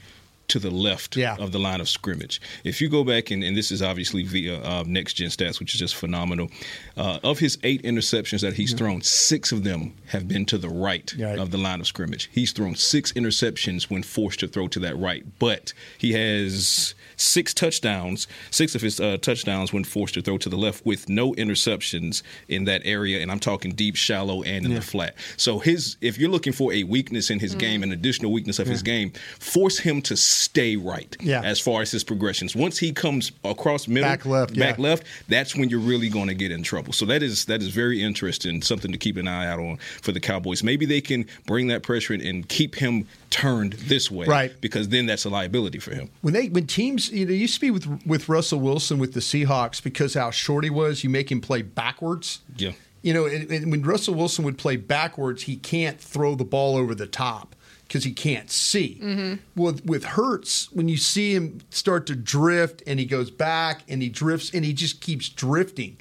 [0.49, 2.41] to the left of the line of scrimmage.
[2.65, 5.75] If you go back and, and this is obviously via uh, next gen stats, which
[5.75, 6.49] is just phenomenal.
[6.97, 10.69] Uh, of his eight interceptions that he's thrown, six of them have been to the
[10.69, 12.29] right of the line of scrimmage.
[12.33, 17.53] He's thrown six interceptions when forced to throw to that right, but he has six
[17.55, 21.33] touchdowns, six of his uh, touchdowns when forced to throw to the left with no
[21.35, 23.21] interceptions in that area.
[23.21, 24.79] And I'm talking deep, shallow, and in Yeah.
[24.79, 25.15] the flat.
[25.37, 27.59] So his, if you're looking for a weakness in his Mm.
[27.59, 31.17] game, an additional weakness of his game, force him to stay right.
[31.21, 31.43] Yeah.
[31.43, 34.83] As far as his progressions, once he comes across middle, Back left, back yeah.
[34.83, 36.93] left, that's when you're really going to get in trouble.
[36.93, 40.13] So that is that is very interesting, something to keep an eye out on for
[40.13, 40.63] the Cowboys.
[40.63, 44.53] Maybe they can bring that pressure in and keep him turned this way, Right.
[44.61, 46.09] Because then that's a liability for him.
[46.23, 49.15] When they when teams you know it used to be with with Russell Wilson with
[49.15, 52.41] the Seahawks because how short he was, you make him play backwards.
[52.57, 52.73] Yeah.
[53.03, 56.77] You know, and, and when Russell Wilson would play backwards, he can't throw the ball
[56.77, 59.01] over the top because he can't see.
[59.03, 59.61] Mm-hmm.
[59.61, 64.01] With with Hurts, when you see him start to drift and he goes back and
[64.01, 65.99] he drifts and he just keeps drifting.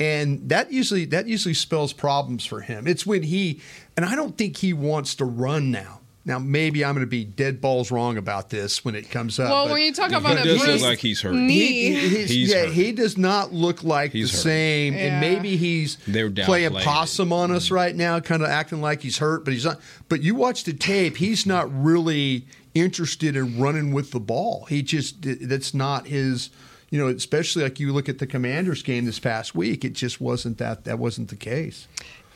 [0.00, 2.86] And that usually that usually spells problems for him.
[2.86, 3.60] It's when he
[3.96, 5.99] and I don't think he wants to run now.
[6.30, 9.50] Now maybe I'm going to be dead balls wrong about this when it comes up.
[9.50, 11.34] Well, when you talk He about a does look like he's hurt.
[11.34, 12.72] knee, he, he- he's- He's yeah, hurt.
[12.72, 14.42] he does not look like He's the hurt.
[14.42, 15.00] same, Yeah.
[15.00, 17.74] and maybe he's They're playing possum on us mm-hmm.
[17.74, 19.80] right now, kind of acting like he's hurt, but he's not.
[20.08, 24.66] But you watch the tape; he's not really interested in running with the ball.
[24.66, 26.50] He just that's not his.
[26.90, 30.20] You know, especially like you look at the Commanders game this past week, it just
[30.20, 30.84] wasn't that.
[30.84, 31.86] That wasn't the case.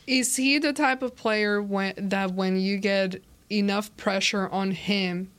[0.07, 3.22] Is he the type of player when, that when you get
[3.59, 5.31] enough pressure on him,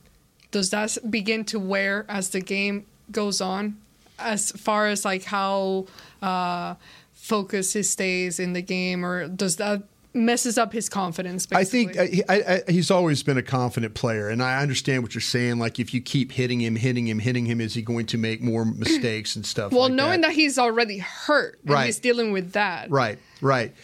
[0.50, 3.76] does that begin to wear as the game goes on?
[4.18, 5.86] As far as like how
[6.22, 6.74] uh,
[7.12, 9.82] focused he stays in the game, or does that
[10.14, 11.46] messes up his confidence?
[11.52, 15.14] I think uh, I, I, he's always been a confident player, and I understand what
[15.14, 15.58] you're saying.
[15.58, 18.40] Like if you keep hitting him, hitting him, hitting him, is he going to make
[18.40, 19.72] more mistakes and stuff?
[19.72, 20.30] well, like knowing that.
[20.32, 21.84] he's already hurt and Right.
[21.86, 22.90] he's dealing with that.
[22.90, 23.74] Right, right.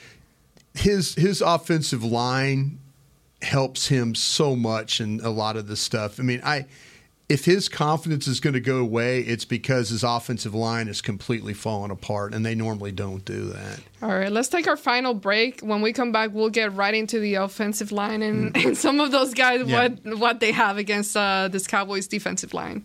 [0.74, 2.78] His his offensive line
[3.42, 6.18] helps him so much in a lot of this stuff.
[6.20, 6.66] I mean, I
[7.28, 11.54] if his confidence is going to go away, it's because his offensive line is completely
[11.54, 13.80] falling apart, and they normally don't do that.
[14.02, 15.60] All right, let's take our final break.
[15.62, 19.12] When we come back, we'll get right into the offensive line and, and some of
[19.12, 19.88] those guys Yeah.
[20.04, 22.84] what what they have against uh, this Cowboys defensive line.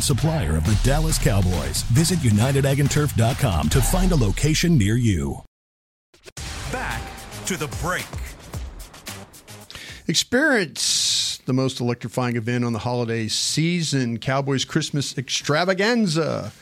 [0.00, 1.82] supplier of the Dallas Cowboys.
[1.92, 5.42] Visit UnitedAgAndTurf.com to find a location near you.
[6.70, 7.02] Back
[7.46, 8.06] to the break.
[10.06, 16.52] Experience the most electrifying event on the holiday season Cowboys Christmas Extravaganza.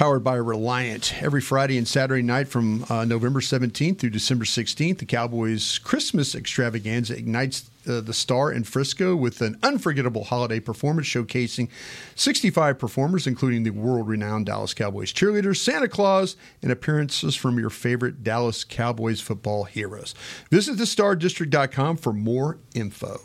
[0.00, 1.22] Powered by Reliant.
[1.22, 6.34] Every Friday and Saturday night from uh, November 17th through December 16th, the Cowboys Christmas
[6.34, 11.68] Extravaganza ignites uh, the star in Frisco with an unforgettable holiday performance showcasing
[12.14, 17.68] 65 performers, including the world renowned Dallas Cowboys cheerleaders, Santa Claus, and appearances from your
[17.68, 20.14] favorite Dallas Cowboys football heroes.
[20.50, 23.20] Visit thestardistrict.com for more info.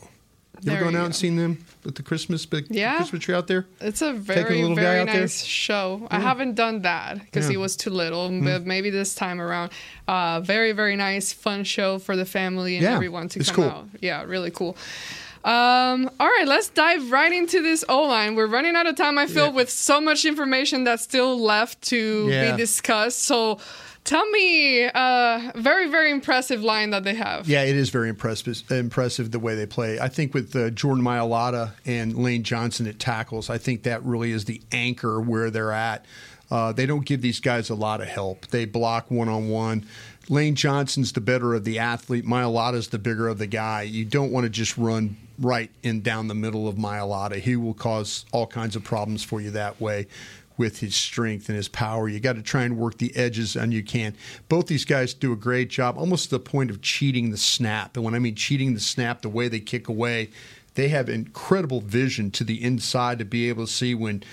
[0.62, 1.06] You There ever gone you out go.
[1.06, 2.98] and seen them with the Christmas big Yeah.
[2.98, 3.66] Christmas tree out there?
[3.82, 5.22] It's a very, guy very out there?
[5.22, 6.08] nice show.
[6.10, 8.44] I haven't done that because he was too little, Mm.
[8.46, 9.72] but maybe this time around.
[10.08, 13.56] Uh, very, very nice, fun show for the family and Yeah, everyone to it's come
[13.56, 13.66] cool.
[13.72, 13.88] out.
[14.02, 14.76] Yeah, really cool.
[15.44, 18.34] Um, all right, let's dive right into this O line.
[18.34, 19.52] We're running out of time, I feel, Yeah.
[19.52, 22.52] with so much information that's still left to Yeah.
[22.52, 23.24] be discussed.
[23.26, 23.60] So
[24.06, 27.50] tell me, uh, very, very impressive line that they have.
[27.50, 28.64] Yeah, it is very impressive.
[28.72, 30.00] Impressive the way they play.
[30.00, 34.32] I think with uh, Jordan Mailata and Lane Johnson at tackles, I think that really
[34.32, 36.06] is the anchor where they're at.
[36.50, 38.48] Uh, they don't give these guys a lot of help.
[38.48, 39.86] They block one on one.
[40.30, 42.26] Lane Johnson's the better of the athlete.
[42.26, 43.82] Mailata's the bigger of the guy.
[43.82, 47.36] You don't want to just run right in down the middle of Mailata.
[47.36, 50.08] He will cause all kinds of problems for you that way
[50.58, 52.08] with his strength and his power.
[52.08, 54.16] You got to try and work the edges, and you can.
[54.50, 57.96] Both these guys do a great job, almost to the point of cheating the snap.
[57.96, 60.30] And when I mean cheating the snap, the way they kick away,
[60.76, 64.24] they have incredible vision to the inside to be able to see when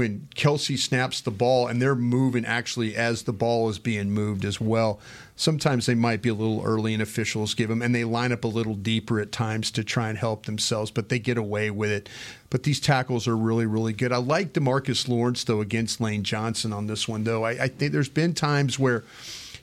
[0.00, 4.46] when Kelce snaps the ball and they're moving actually as the ball is being moved
[4.46, 4.98] as well.
[5.36, 8.42] Sometimes they might be a little early and officials give them and they line up
[8.42, 11.90] a little deeper at times to try and help themselves, but they get away with
[11.90, 12.08] it.
[12.48, 14.10] But these tackles are really, really good.
[14.10, 17.44] I like DeMarcus Lawrence though against Lane Johnson on this one though.
[17.44, 19.04] I, I think there's been times where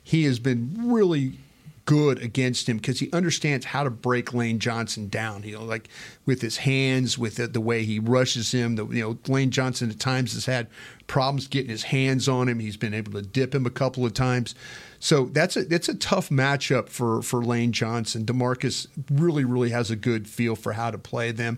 [0.03, 1.39] he has been really
[1.87, 5.41] good against him because he understands how to break Lane Johnson down.
[5.43, 5.87] You know, like
[6.25, 8.75] with his hands, with the, the way he rushes him.
[8.75, 10.67] The, you know, Lane Johnson at times has had
[11.07, 12.59] problems getting his hands on him.
[12.59, 14.53] He's been able to dip him a couple of times.
[14.99, 18.25] So that's a that's a tough matchup for for Lane Johnson.
[18.25, 21.57] Demarcus really really has a good feel for how to play them.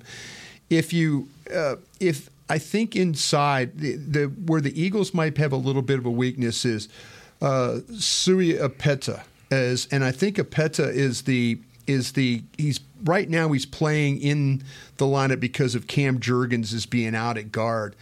[0.70, 5.58] If you uh, if I think inside the, the where the Eagles might have a
[5.58, 6.88] little bit of a weakness is
[7.42, 13.52] uh, Sua Opeta as and I think Opeta is the is the he's right now
[13.52, 14.64] he's playing in
[14.98, 17.96] the lineup because of Cam Jurgens is being out at guard.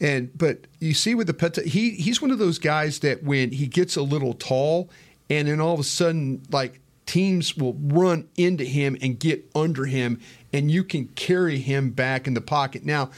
[0.00, 3.50] And but you see with the Peta, he he's one of those guys that when
[3.52, 4.90] he gets a little tall,
[5.28, 9.86] and then all of a sudden like teams will run into him and get under
[9.86, 10.20] him,
[10.52, 12.84] and you can carry him back in the pocket.
[12.84, 13.10] Now,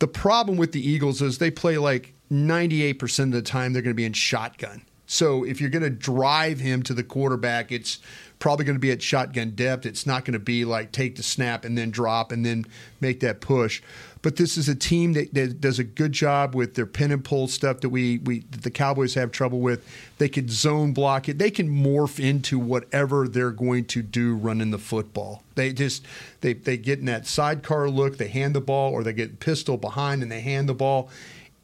[0.00, 3.94] the problem with the Eagles is they play like 98% of the time they're going
[3.94, 4.82] to be in shotgun.
[5.10, 7.98] So if you're going to drive him to the quarterback, it's
[8.38, 9.86] probably going to be at shotgun depth.
[9.86, 12.66] It's not going to be like take the snap and then drop and then
[13.00, 13.82] make that push.
[14.20, 17.24] But this is a team that, that does a good job with their pin and
[17.24, 19.82] pull stuff that we, we that the Cowboys have trouble with.
[20.18, 21.38] They can zone block it.
[21.38, 25.42] They can morph into whatever they're going to do running the football.
[25.54, 26.04] They just
[26.42, 28.18] they they get in that sidecar look.
[28.18, 31.08] They hand the ball or they get pistol behind and they hand the ball.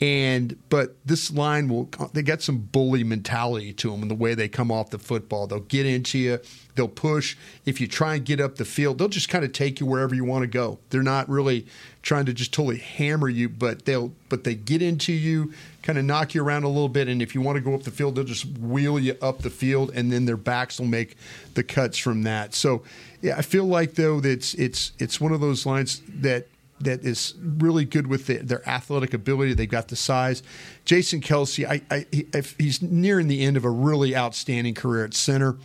[0.01, 4.35] And but this line will they got some bully mentality to them in the way
[4.35, 5.47] they come off the football.
[5.47, 6.41] They'll get into you,
[6.75, 7.37] they'll push.
[7.65, 10.13] If you try and get up the field, they'll just kind of take you wherever
[10.13, 10.81] you want to go.
[10.91, 11.67] They're not really
[12.03, 15.53] trying to just totally hammer you, but they'll but they get into you,
[15.83, 17.85] kind of knock you around a little bit, and if you want to go up
[17.85, 21.17] the field, they'll just wheel you up the field, and then their backs will make
[21.55, 22.53] the cuts from that.
[22.53, 22.83] So
[23.23, 26.49] yeah, I feel like though that it's it's one of those lines that
[26.85, 29.55] that is really good with the, their athletic ability.
[29.55, 30.43] They've got the size.
[30.85, 32.27] Jason Kelce, I, I, he,
[32.59, 35.57] he's nearing the end of a really outstanding career at center.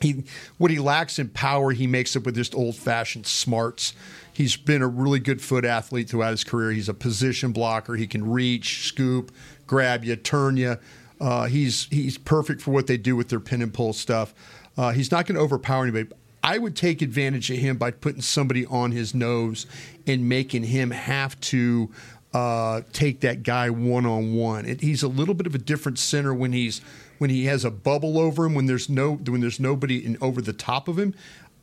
[0.00, 0.24] He,
[0.58, 3.94] what he lacks in power, he makes up with just old fashioned smarts.
[4.32, 6.70] He's been a really good foot athlete throughout his career.
[6.70, 7.96] He's a position blocker.
[7.96, 9.32] He can reach, scoop,
[9.66, 10.76] grab you, turn you.
[11.20, 14.32] Uh, he's he's perfect for what they do with their pin and pull stuff.
[14.76, 16.08] Uh, he's not going to overpower anybody.
[16.42, 19.66] I would take advantage of him by putting somebody on his nose
[20.06, 21.90] and making him have to
[22.32, 24.64] uh, take that guy one on one.
[24.80, 26.80] He's a little bit of a different center when he's
[27.18, 30.40] when he has a bubble over him when there's no when there's nobody in, over
[30.40, 31.14] the top of him.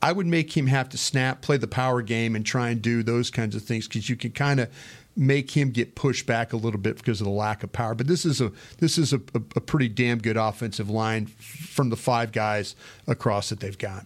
[0.02, 3.02] I would make him have to snap, play the power game, and try and do
[3.02, 4.70] those kinds of things because you can kind of
[5.16, 7.96] make him get pushed back a little bit because of the lack of power.
[7.96, 11.90] But this is a this is a, a, a pretty damn good offensive line from
[11.90, 12.76] the five guys
[13.08, 14.06] across that they've got.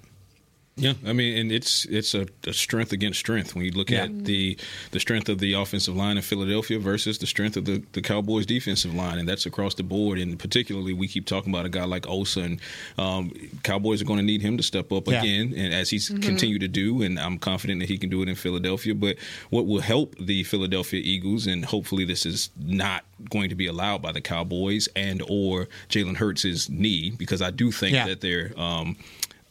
[0.80, 4.04] Yeah, I mean, and it's it's a, a strength against strength when you look Yeah.
[4.06, 4.58] at the
[4.92, 8.46] the strength of the offensive line in Philadelphia versus the strength of the, the Cowboys
[8.46, 10.18] defensive line, and that's across the board.
[10.20, 12.60] And particularly, we keep talking about a guy like Osa, and
[12.98, 13.32] um,
[13.64, 15.22] Cowboys are going to need him to step up Yeah.
[15.22, 16.22] again, and as he's Mhm.
[16.22, 18.96] continued to do, and I'm confident that he can do it in Philadelphia.
[18.96, 19.18] But
[19.50, 24.02] what will help the Philadelphia Eagles, and hopefully this is not going to be allowed
[24.02, 28.08] by the Cowboys and or Jalen Hurts' knee, because I do think Yeah.
[28.08, 28.54] that they're.
[28.58, 28.96] Um,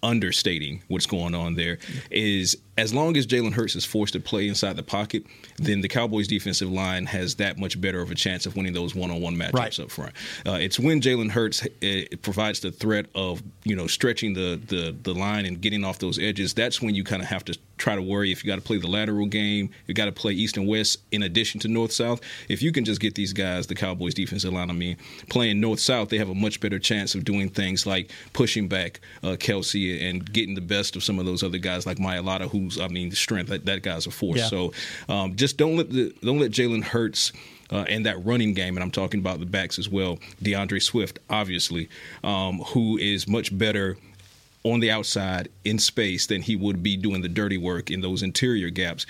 [0.02, 1.78] understating what's going on there
[2.10, 5.24] is as long as Jalen Hurts is forced to play inside the pocket,
[5.56, 8.94] then the Cowboys defensive line has that much better of a chance of winning those
[8.94, 9.80] one-on-one matchups Right.
[9.80, 10.12] up front.
[10.46, 14.96] Uh, it's when Jalen Hurts uh, provides the threat of you know stretching the, the
[15.02, 16.54] the line and getting off those edges.
[16.54, 18.76] That's when you kind of have to try to worry if you got to play
[18.78, 22.20] the lateral game, you got to play east and west in addition to north south.
[22.48, 24.96] If you can just get these guys, the Cowboys defensive line, I mean,
[25.30, 29.00] playing north south, they have a much better chance of doing things like pushing back
[29.22, 32.88] uh, Kelce and getting the best of some of those other guys like Mailata, I
[32.88, 34.40] mean, the strength that, that guy's a force.
[34.40, 34.48] Yeah.
[34.48, 34.72] So
[35.08, 37.32] um, just don't let the don't let Jalen Hurts.
[37.70, 40.18] Uh, and that running game, and I'm talking about the backs as well.
[40.42, 41.90] D'Andre Swift, obviously,
[42.24, 43.98] um, who is much better
[44.64, 48.22] on the outside in space than he would be doing the dirty work in those
[48.22, 49.04] interior gaps.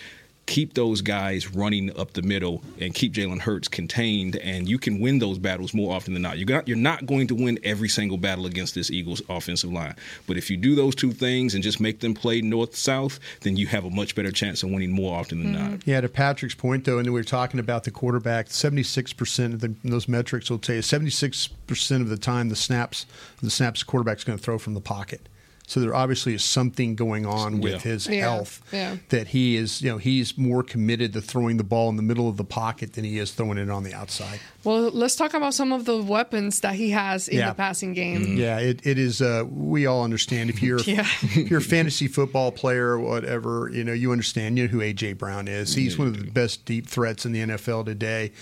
[0.49, 4.99] Keep those guys running up the middle and keep Jalen Hurts contained, and you can
[4.99, 6.39] win those battles more often than not.
[6.39, 9.95] You got, you're not going to win every single battle against this Eagles offensive line,
[10.27, 13.59] but if you do those two things and just make them play north south, then
[13.59, 15.87] you have a much better chance of winning more often than not.
[15.87, 19.75] Yeah, to Patrick's point, though, and we were talking about the quarterback, 76% of the,
[19.85, 23.05] those metrics will tell you 76% of the time the snaps,
[23.43, 25.28] the snaps the quarterback's going to throw from the pocket.
[25.71, 27.79] So there obviously is something going on with Yeah.
[27.93, 28.97] his Yeah, health yeah.
[29.11, 32.27] that he is, you know, he's more committed to throwing the ball in the middle
[32.27, 34.41] of the pocket than he is throwing it on the outside.
[34.65, 37.51] Well, let's talk about some of the weapons that he has in Yeah.
[37.51, 38.39] the passing game.
[38.39, 39.21] Yeah, it, it is.
[39.21, 41.07] Uh, we all understand if you're Yeah.
[41.23, 44.57] if you're a fantasy football player or whatever, you know, you understand.
[44.57, 45.75] You know who AJ Brown is.
[45.75, 48.33] He's one of the best deep threats in the NFL today.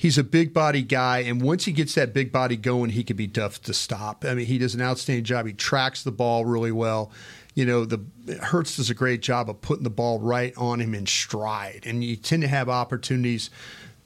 [0.00, 3.18] He's a big body guy, and once he gets that big body going, he can
[3.18, 4.24] be tough to stop.
[4.24, 5.44] I mean, he does an outstanding job.
[5.44, 7.12] He tracks the ball really well.
[7.54, 8.00] You know, the
[8.40, 12.02] Hurts does a great job of putting the ball right on him in stride, and
[12.02, 13.50] you tend to have opportunities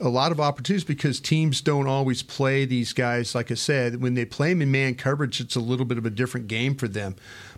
[0.01, 3.32] a lot of opportunities because teams don't always play these guys.
[3.32, 6.05] Like I said, when they play them in man coverage, it's a little bit of
[6.05, 7.14] a different game for them.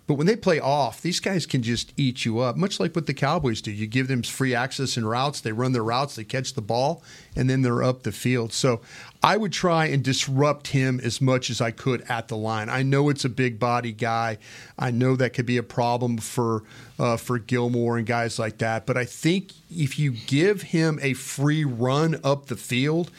[0.07, 3.07] But when they play off, these guys can just eat you up, much like what
[3.07, 3.71] the Cowboys do.
[3.71, 7.03] You give them free access and routes, they run their routes, they catch the ball,
[7.35, 8.53] and then they're up the field.
[8.53, 8.79] So
[9.21, 12.69] I would try and disrupt him as much as I could at the line.
[12.69, 14.37] I know it's a big body guy.
[14.79, 16.63] I know that could be a problem for
[16.97, 18.85] uh, for Gilmore and guys like that.
[18.85, 23.11] But I think if you give him a free run up the field,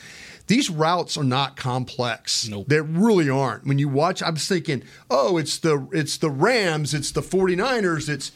[0.49, 2.49] these routes are not complex.
[2.49, 2.67] Nope.
[2.69, 3.67] They really aren't.
[3.67, 8.33] When you watch, I'm thinking, oh, it's the it's the Rams, it's the 49ers, it's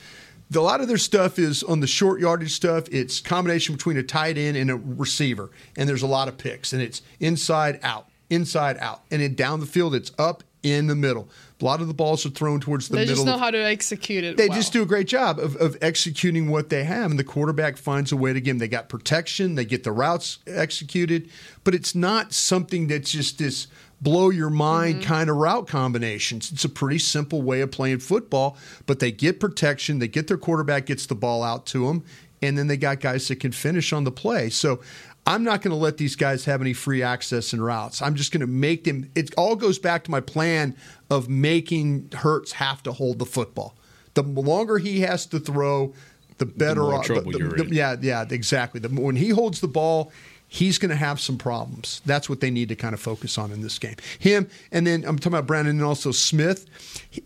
[0.55, 2.85] a lot of their stuff is on the short yardage stuff.
[2.91, 6.73] It's combination between a tight end and a receiver, and there's a lot of picks,
[6.73, 10.95] and it's inside out, inside out, and then down the field it's up in the
[10.95, 11.29] middle.
[11.63, 13.15] A lot of the balls are thrown towards the They middle.
[13.15, 14.37] They just know of- how to execute it.
[14.37, 14.59] they well.
[14.59, 18.11] just do a great job of, of executing what they have, and the quarterback finds
[18.13, 18.59] a way to give them.
[18.59, 21.31] They got protection, they get the routes executed,
[21.65, 23.69] but it's not something that's just this
[24.01, 25.05] blow your mind Mm-hmm.
[25.05, 26.51] kind of route combinations.
[26.51, 28.57] It's a pretty simple way of playing football,
[28.87, 32.03] but they get protection, they get their quarterback gets the ball out to them,
[32.43, 34.51] and then they got guys that can finish on the play.
[34.51, 34.81] So
[35.27, 38.03] I'm not going to let these guys have any free access and routes.
[38.03, 39.09] I'm just going to make them.
[39.15, 40.75] It all goes back to my plan
[41.11, 43.77] of making Hurts have to hold the football.
[44.15, 45.95] The longer he has to throw,
[46.39, 46.81] the better.
[46.83, 47.21] more off- the-
[47.69, 48.81] the- Yeah, yeah, exactly.
[48.81, 50.11] The, when he holds the ball,
[50.49, 52.03] he's going to have some problems.
[52.05, 53.95] That's what they need to kind of focus on in this game.
[54.19, 56.67] Him, and then I'm talking about Brandon and also Smith.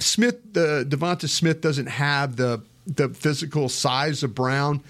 [0.00, 4.80] Smith, uh, DeVonta Smith doesn't have the the physical size of Brown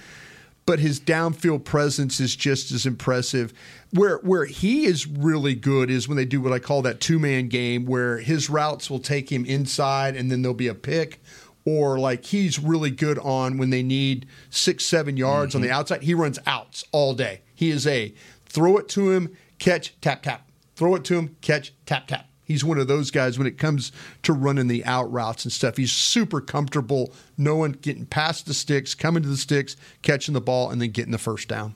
[0.67, 3.55] but his downfield presence is just as impressive.
[3.93, 7.19] Where where he is really good is when they do what I call that two
[7.19, 11.23] man game, where his routes will take him inside and then there'll be a pick,
[11.65, 15.77] or like he's really good on when they need six seven yards on the mm-hmm.
[15.77, 16.03] outside.
[16.03, 17.43] He runs outs all day.
[17.55, 18.13] He is a
[18.45, 22.29] throw it to him, catch tap tap, throw it to him, catch tap tap.
[22.47, 23.93] He's one of those guys when it comes
[24.23, 25.77] to running the out routes and stuff.
[25.77, 30.71] He's super comfortable knowing getting past the sticks, coming to the sticks, catching the ball,
[30.71, 31.75] and then getting the first down.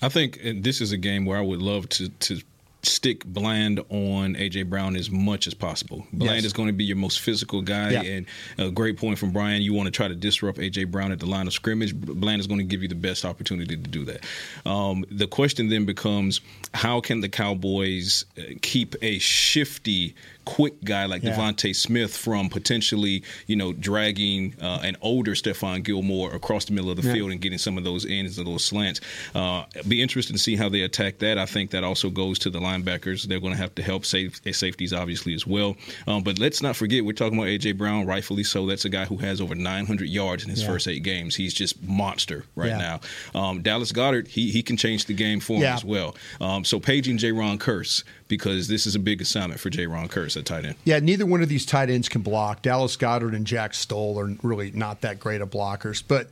[0.00, 2.40] I think this is a game where I would love to to
[2.88, 6.06] stick Bland on AJ Brown as much as possible.
[6.12, 6.44] Bland Yes.
[6.46, 8.02] is going to be your most physical guy, Yeah.
[8.02, 8.26] and
[8.58, 9.62] a great point from Brian.
[9.62, 11.94] You want to try to disrupt AJ Brown at the line of scrimmage.
[11.94, 14.24] Bland is going to give you the best opportunity to do that.
[14.66, 16.40] Um, the question then becomes,
[16.74, 20.14] how can the Cowboys uh, keep a shifty,
[20.48, 21.36] quick guy like Yeah.
[21.36, 26.90] DeVonta Smith from potentially, you know, dragging uh, an older Stephon Gilmore across the middle
[26.90, 27.12] of the Yeah.
[27.12, 29.00] field and getting some of those ends and those slants.
[29.34, 31.36] Uh, be interested to see how they attack that.
[31.36, 33.24] I think that also goes to the linebackers.
[33.24, 35.76] They're going to have to help save eh, safeties, obviously, as well.
[36.06, 37.72] Um, but let's not forget, we're talking about A.J.
[37.72, 38.64] Brown, rightfully so.
[38.66, 40.68] That's a guy who has over 900 yards in his Yeah.
[40.68, 41.36] first eight games.
[41.36, 43.00] He's just monster right now.
[43.34, 46.16] Um, Dallas Goedert, he, he can change the game for him as well.
[46.40, 50.44] Um, so paging Jayron Kearse, because this is a big assignment for Jayron Kearse at
[50.44, 50.76] tight end.
[50.84, 52.62] Yeah, neither one of these tight ends can block.
[52.62, 56.02] Dallas Goedert and Jack Stoll are really not that great of blockers.
[56.06, 56.28] But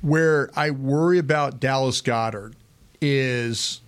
[0.00, 2.54] where I worry about Dallas Goedert
[3.00, 3.80] is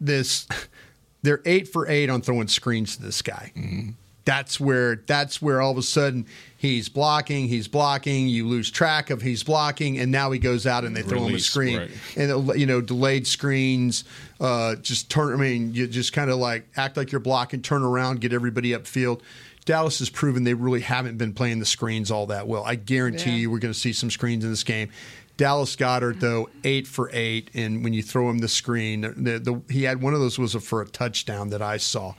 [0.00, 0.48] this
[1.22, 3.52] they're eight for eight on throwing screens to this guy.
[3.56, 3.90] Mm-hmm.
[4.24, 9.10] That's where that's where all of a sudden he's blocking, he's blocking, you lose track
[9.10, 11.78] of he's blocking, and now he goes out and they throw him a screen.
[11.78, 11.90] right.
[12.16, 14.04] And uh, you know, delayed screens,
[14.40, 17.82] uh, just turn I mean, you just kind of like act like you're blocking, turn
[17.82, 19.20] around, get everybody upfield.
[19.66, 22.64] Dallas has proven they really haven't been playing the screens all that well.
[22.64, 23.36] I guarantee Yeah.
[23.36, 24.90] you we're going to see some screens in this game.
[25.36, 29.60] Dallas Goedert, though, eight for eight, and when you throw him the screen, the, the,
[29.68, 32.14] he had one of those was a, for a touchdown that I saw.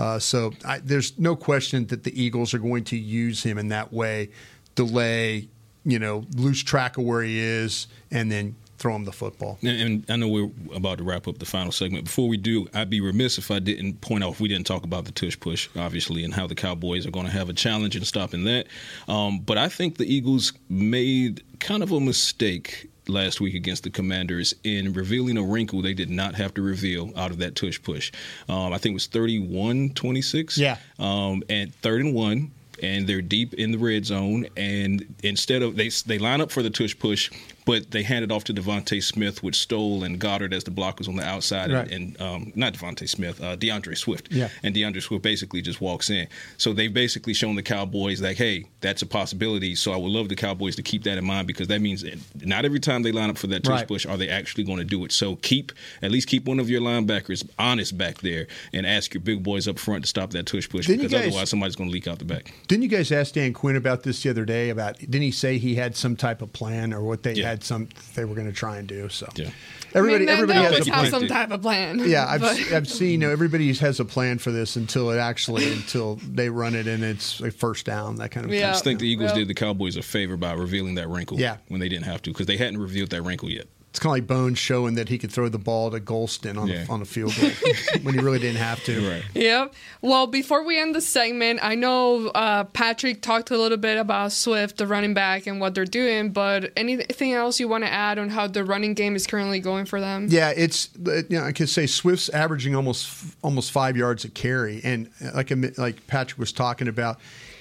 [0.00, 3.68] Uh, so I, there's no question that the Eagles are going to use him in
[3.68, 4.30] that way,
[4.74, 5.46] delay,
[5.84, 9.58] you know, lose track of where he is, and then throw him the football.
[9.60, 12.06] And, and I know we're about to wrap up the final segment.
[12.06, 15.04] Before we do, I'd be remiss if I didn't point out we didn't talk about
[15.04, 18.02] the tush push, obviously, and how the Cowboys are going to have a challenge in
[18.06, 18.68] stopping that.
[19.06, 23.90] Um, but I think the Eagles made kind of a mistake last week against the
[23.90, 27.82] Commanders in revealing a wrinkle they did not have to reveal out of that tush
[27.82, 28.12] push.
[28.48, 30.58] Um, I think it was 31 26.
[30.58, 30.76] Yeah.
[30.98, 32.52] Um, and third and one.
[32.82, 36.62] And they're deep in the red zone, and instead of they they line up for
[36.62, 37.30] the tush push,
[37.70, 41.14] but they handed off to DeVonta Smith which stole and Goedert as the blockers on
[41.16, 41.90] the outside, Right.
[41.90, 44.28] and, and um, not DeVonta Smith, uh, D'Andre Swift.
[44.32, 44.48] Yeah.
[44.62, 46.26] And D'Andre Swift basically just walks in.
[46.56, 49.74] So they've basically shown the Cowboys like, hey, that's a possibility.
[49.76, 52.04] So I would love the Cowboys to keep that in mind because that means
[52.42, 53.88] not every time they line up for that tush Right.
[53.88, 55.12] push are they actually going to do it.
[55.12, 55.70] So keep
[56.02, 59.68] at least keep one of your linebackers honest back there and ask your big boys
[59.68, 62.08] up front to stop that tush push Didn't because guys- otherwise somebody's going to leak
[62.08, 62.52] out the back.
[62.66, 64.70] Didn't you guys ask Dan Quinn about this the other day?
[64.70, 67.48] About didn't he say he had some type of plan or what they Yeah.
[67.50, 69.08] had some they were going to try and do?
[69.08, 69.50] So Yeah.
[69.94, 71.10] everybody, I mean, everybody has a have plan.
[71.10, 71.98] some type of plan.
[72.08, 73.10] Yeah, I've, but- I've seen.
[73.10, 76.86] You know, everybody has a plan for this until it actually until they run it
[76.86, 78.62] and it's a first down that kind of I thing.
[78.62, 79.38] just think the Eagles Yeah.
[79.38, 81.56] did the Cowboys a favor by revealing that wrinkle Yeah.
[81.68, 83.66] when they didn't have to because they hadn't revealed that wrinkle yet.
[83.90, 86.68] It's kind of like Bones showing that he could throw the ball to Golston on
[86.68, 86.84] Yeah.
[86.88, 87.50] a, on a field goal
[88.02, 89.10] when he really didn't have to.
[89.10, 89.24] Right.
[89.34, 89.74] Yep.
[90.00, 94.30] Well, before we end the segment, I know uh, Patrick talked a little bit about
[94.30, 96.30] Swift, the running back, and what they're doing.
[96.30, 99.86] But anything else you want to add on how the running game is currently going
[99.86, 100.28] for them?
[100.30, 103.10] Yeah, it's you know I could say Swift's averaging almost
[103.42, 107.18] almost five yards a carry, and like like Patrick was talking about,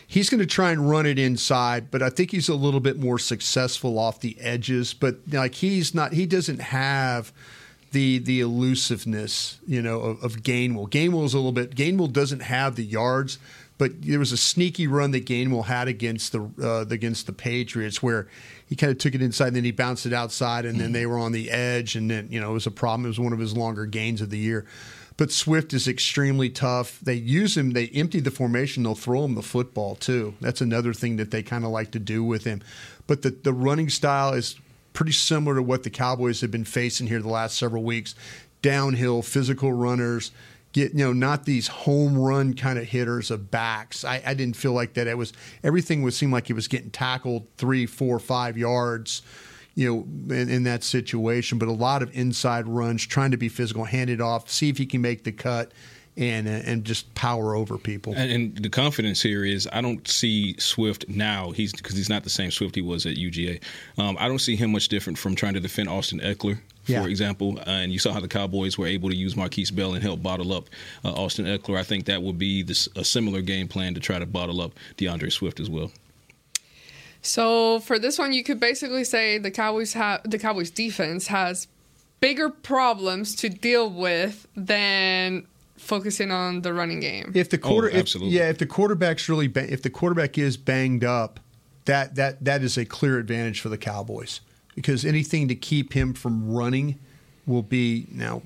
[0.10, 3.00] he's going to try and run it inside, but I think he's a little bit
[3.00, 4.94] more successful off the edges.
[4.94, 7.32] But like he's not, he doesn't have
[7.92, 10.90] the the elusiveness, you know, of, of Gainwell.
[10.90, 11.76] Gainwell's a little bit.
[11.76, 13.38] Gainwell doesn't have the yards.
[13.78, 18.04] But there was a sneaky run that Gainwell had against the uh, against the Patriots,
[18.04, 18.28] where
[18.70, 20.94] he kind of took it inside, and then he bounced it outside, and then mm.
[20.94, 23.06] they were on the edge, and then you know it was a problem.
[23.06, 24.66] It was one of his longer gains of the year.
[25.18, 26.98] But Swift is extremely tough.
[27.02, 27.72] They use him.
[27.72, 28.84] They empty the formation.
[28.84, 30.36] They'll throw him the football too.
[30.40, 32.62] That's another thing that they kind of like to do with him.
[33.08, 34.56] But the the running style is
[34.94, 38.14] pretty similar to what the Cowboys have been facing here the last several weeks.
[38.62, 40.32] Downhill, physical runners.
[40.72, 44.04] Get you know not these home run kind of hitters of backs.
[44.04, 45.08] I, I didn't feel like that.
[45.08, 49.24] It was everything would seem like he was getting tackled three, four, five yards
[49.80, 49.88] you
[50.28, 51.58] know, in, in that situation.
[51.58, 54.78] But a lot of inside runs, trying to be physical, hand it off, see if
[54.78, 55.72] he can make the cut,
[56.18, 58.14] and uh, and just power over people.
[58.16, 61.52] And, and the confidence here is I don't see Swift now.
[61.52, 63.62] He's because he's not the same Swift he was at UGA.
[63.98, 66.60] Um, I don't see him much different from trying to defend Austin Ekeler.
[66.90, 69.94] For example, uh, and you saw how the Cowboys were able to use Markquese Bell
[69.94, 70.70] and help bottle up
[71.06, 71.78] uh, Austin Ekeler.
[71.78, 74.74] I think that would be this, a similar game plan to try to bottle up
[74.98, 75.92] D'Andre Swift as well.
[77.22, 81.68] So for this one, you could basically say the Cowboys have the Cowboys defense has
[82.22, 85.46] bigger problems to deal with than
[85.78, 87.32] focusing on the running game.
[87.36, 88.36] If the quarter, if- absolutely.
[88.38, 91.40] yeah, if the quarterback's really, ba- if the quarterback is banged up,
[91.86, 94.42] that that that is a clear advantage for the Cowboys
[94.80, 96.98] because anything to keep him from running
[97.46, 98.42] will be now.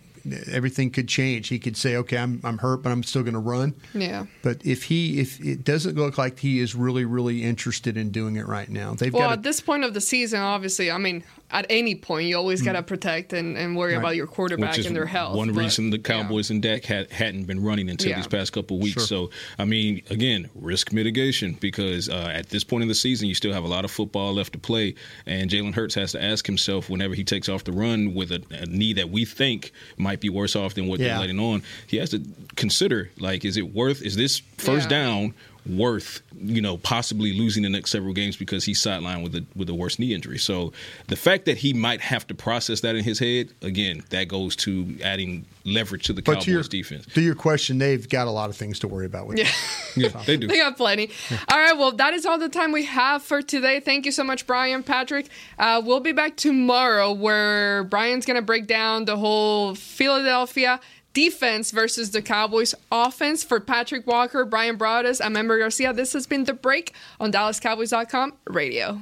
[0.49, 1.49] Everything could change.
[1.49, 4.25] He could say, "Okay, I'm I'm hurt, but I'm still going to run." Yeah.
[4.41, 8.37] But if he if it doesn't look like he is really really interested in doing
[8.37, 9.33] it right now, they've Well, got.
[9.33, 11.23] at this point of the season, obviously, I mean,
[11.53, 13.99] at any point, you always got to protect and, and worry Right.
[13.99, 15.37] about your quarterback Which is and their health.
[15.37, 18.15] One but- reason the Cowboys and Dak had, hadn't been running until Yeah.
[18.17, 18.93] these past couple weeks.
[19.07, 19.29] Sure.
[19.29, 19.29] So,
[19.59, 23.53] I mean, again, risk mitigation because uh, at this point in the season, you still
[23.53, 24.95] have a lot of football left to play.
[25.25, 28.43] And Jalen Hurts has to ask himself whenever he takes off the run with a,
[28.49, 31.09] a knee that we think might be worse off than what Yeah.
[31.09, 32.21] they're letting on, he has to
[32.55, 34.97] consider like, is it worth, is this first Yeah.
[35.01, 35.33] down?
[35.65, 39.69] Worth you know possibly losing the next several games because he's sidelined with a with
[39.69, 40.37] a worse knee injury.
[40.37, 40.73] So
[41.07, 44.55] the fact that he might have to process that in his head again, that goes
[44.57, 47.05] to adding leverage to the but Cowboys to your defense.
[47.05, 49.37] to your question, they've got a lot of things to worry about with.
[49.39, 49.49] Yeah.
[49.95, 50.47] Yeah, they do.
[50.47, 51.11] They got plenty.
[51.49, 53.79] All right, well, that is all the time we have for today.
[53.79, 55.29] Thank you so much, Brian, Patrick.
[55.59, 60.79] Uh, we'll be back tomorrow where Brian's going to break down the whole Philadelphia
[61.13, 63.43] defense versus the Cowboys offense.
[63.43, 65.93] For Patrick Walker, Brian Broaddus, I'm Ember Garcia.
[65.93, 69.01] This has been The Break on DallasCowboys.com radio.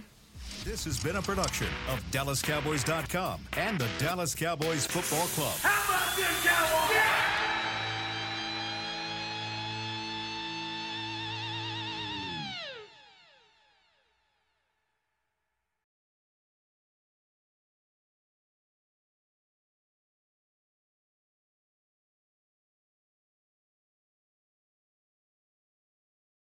[0.63, 5.57] This has been a production of DallasCowboys.com and the Dallas Cowboys Football Club.
[5.61, 6.95] How about this, Cowboys?
[6.95, 7.40] Yeah!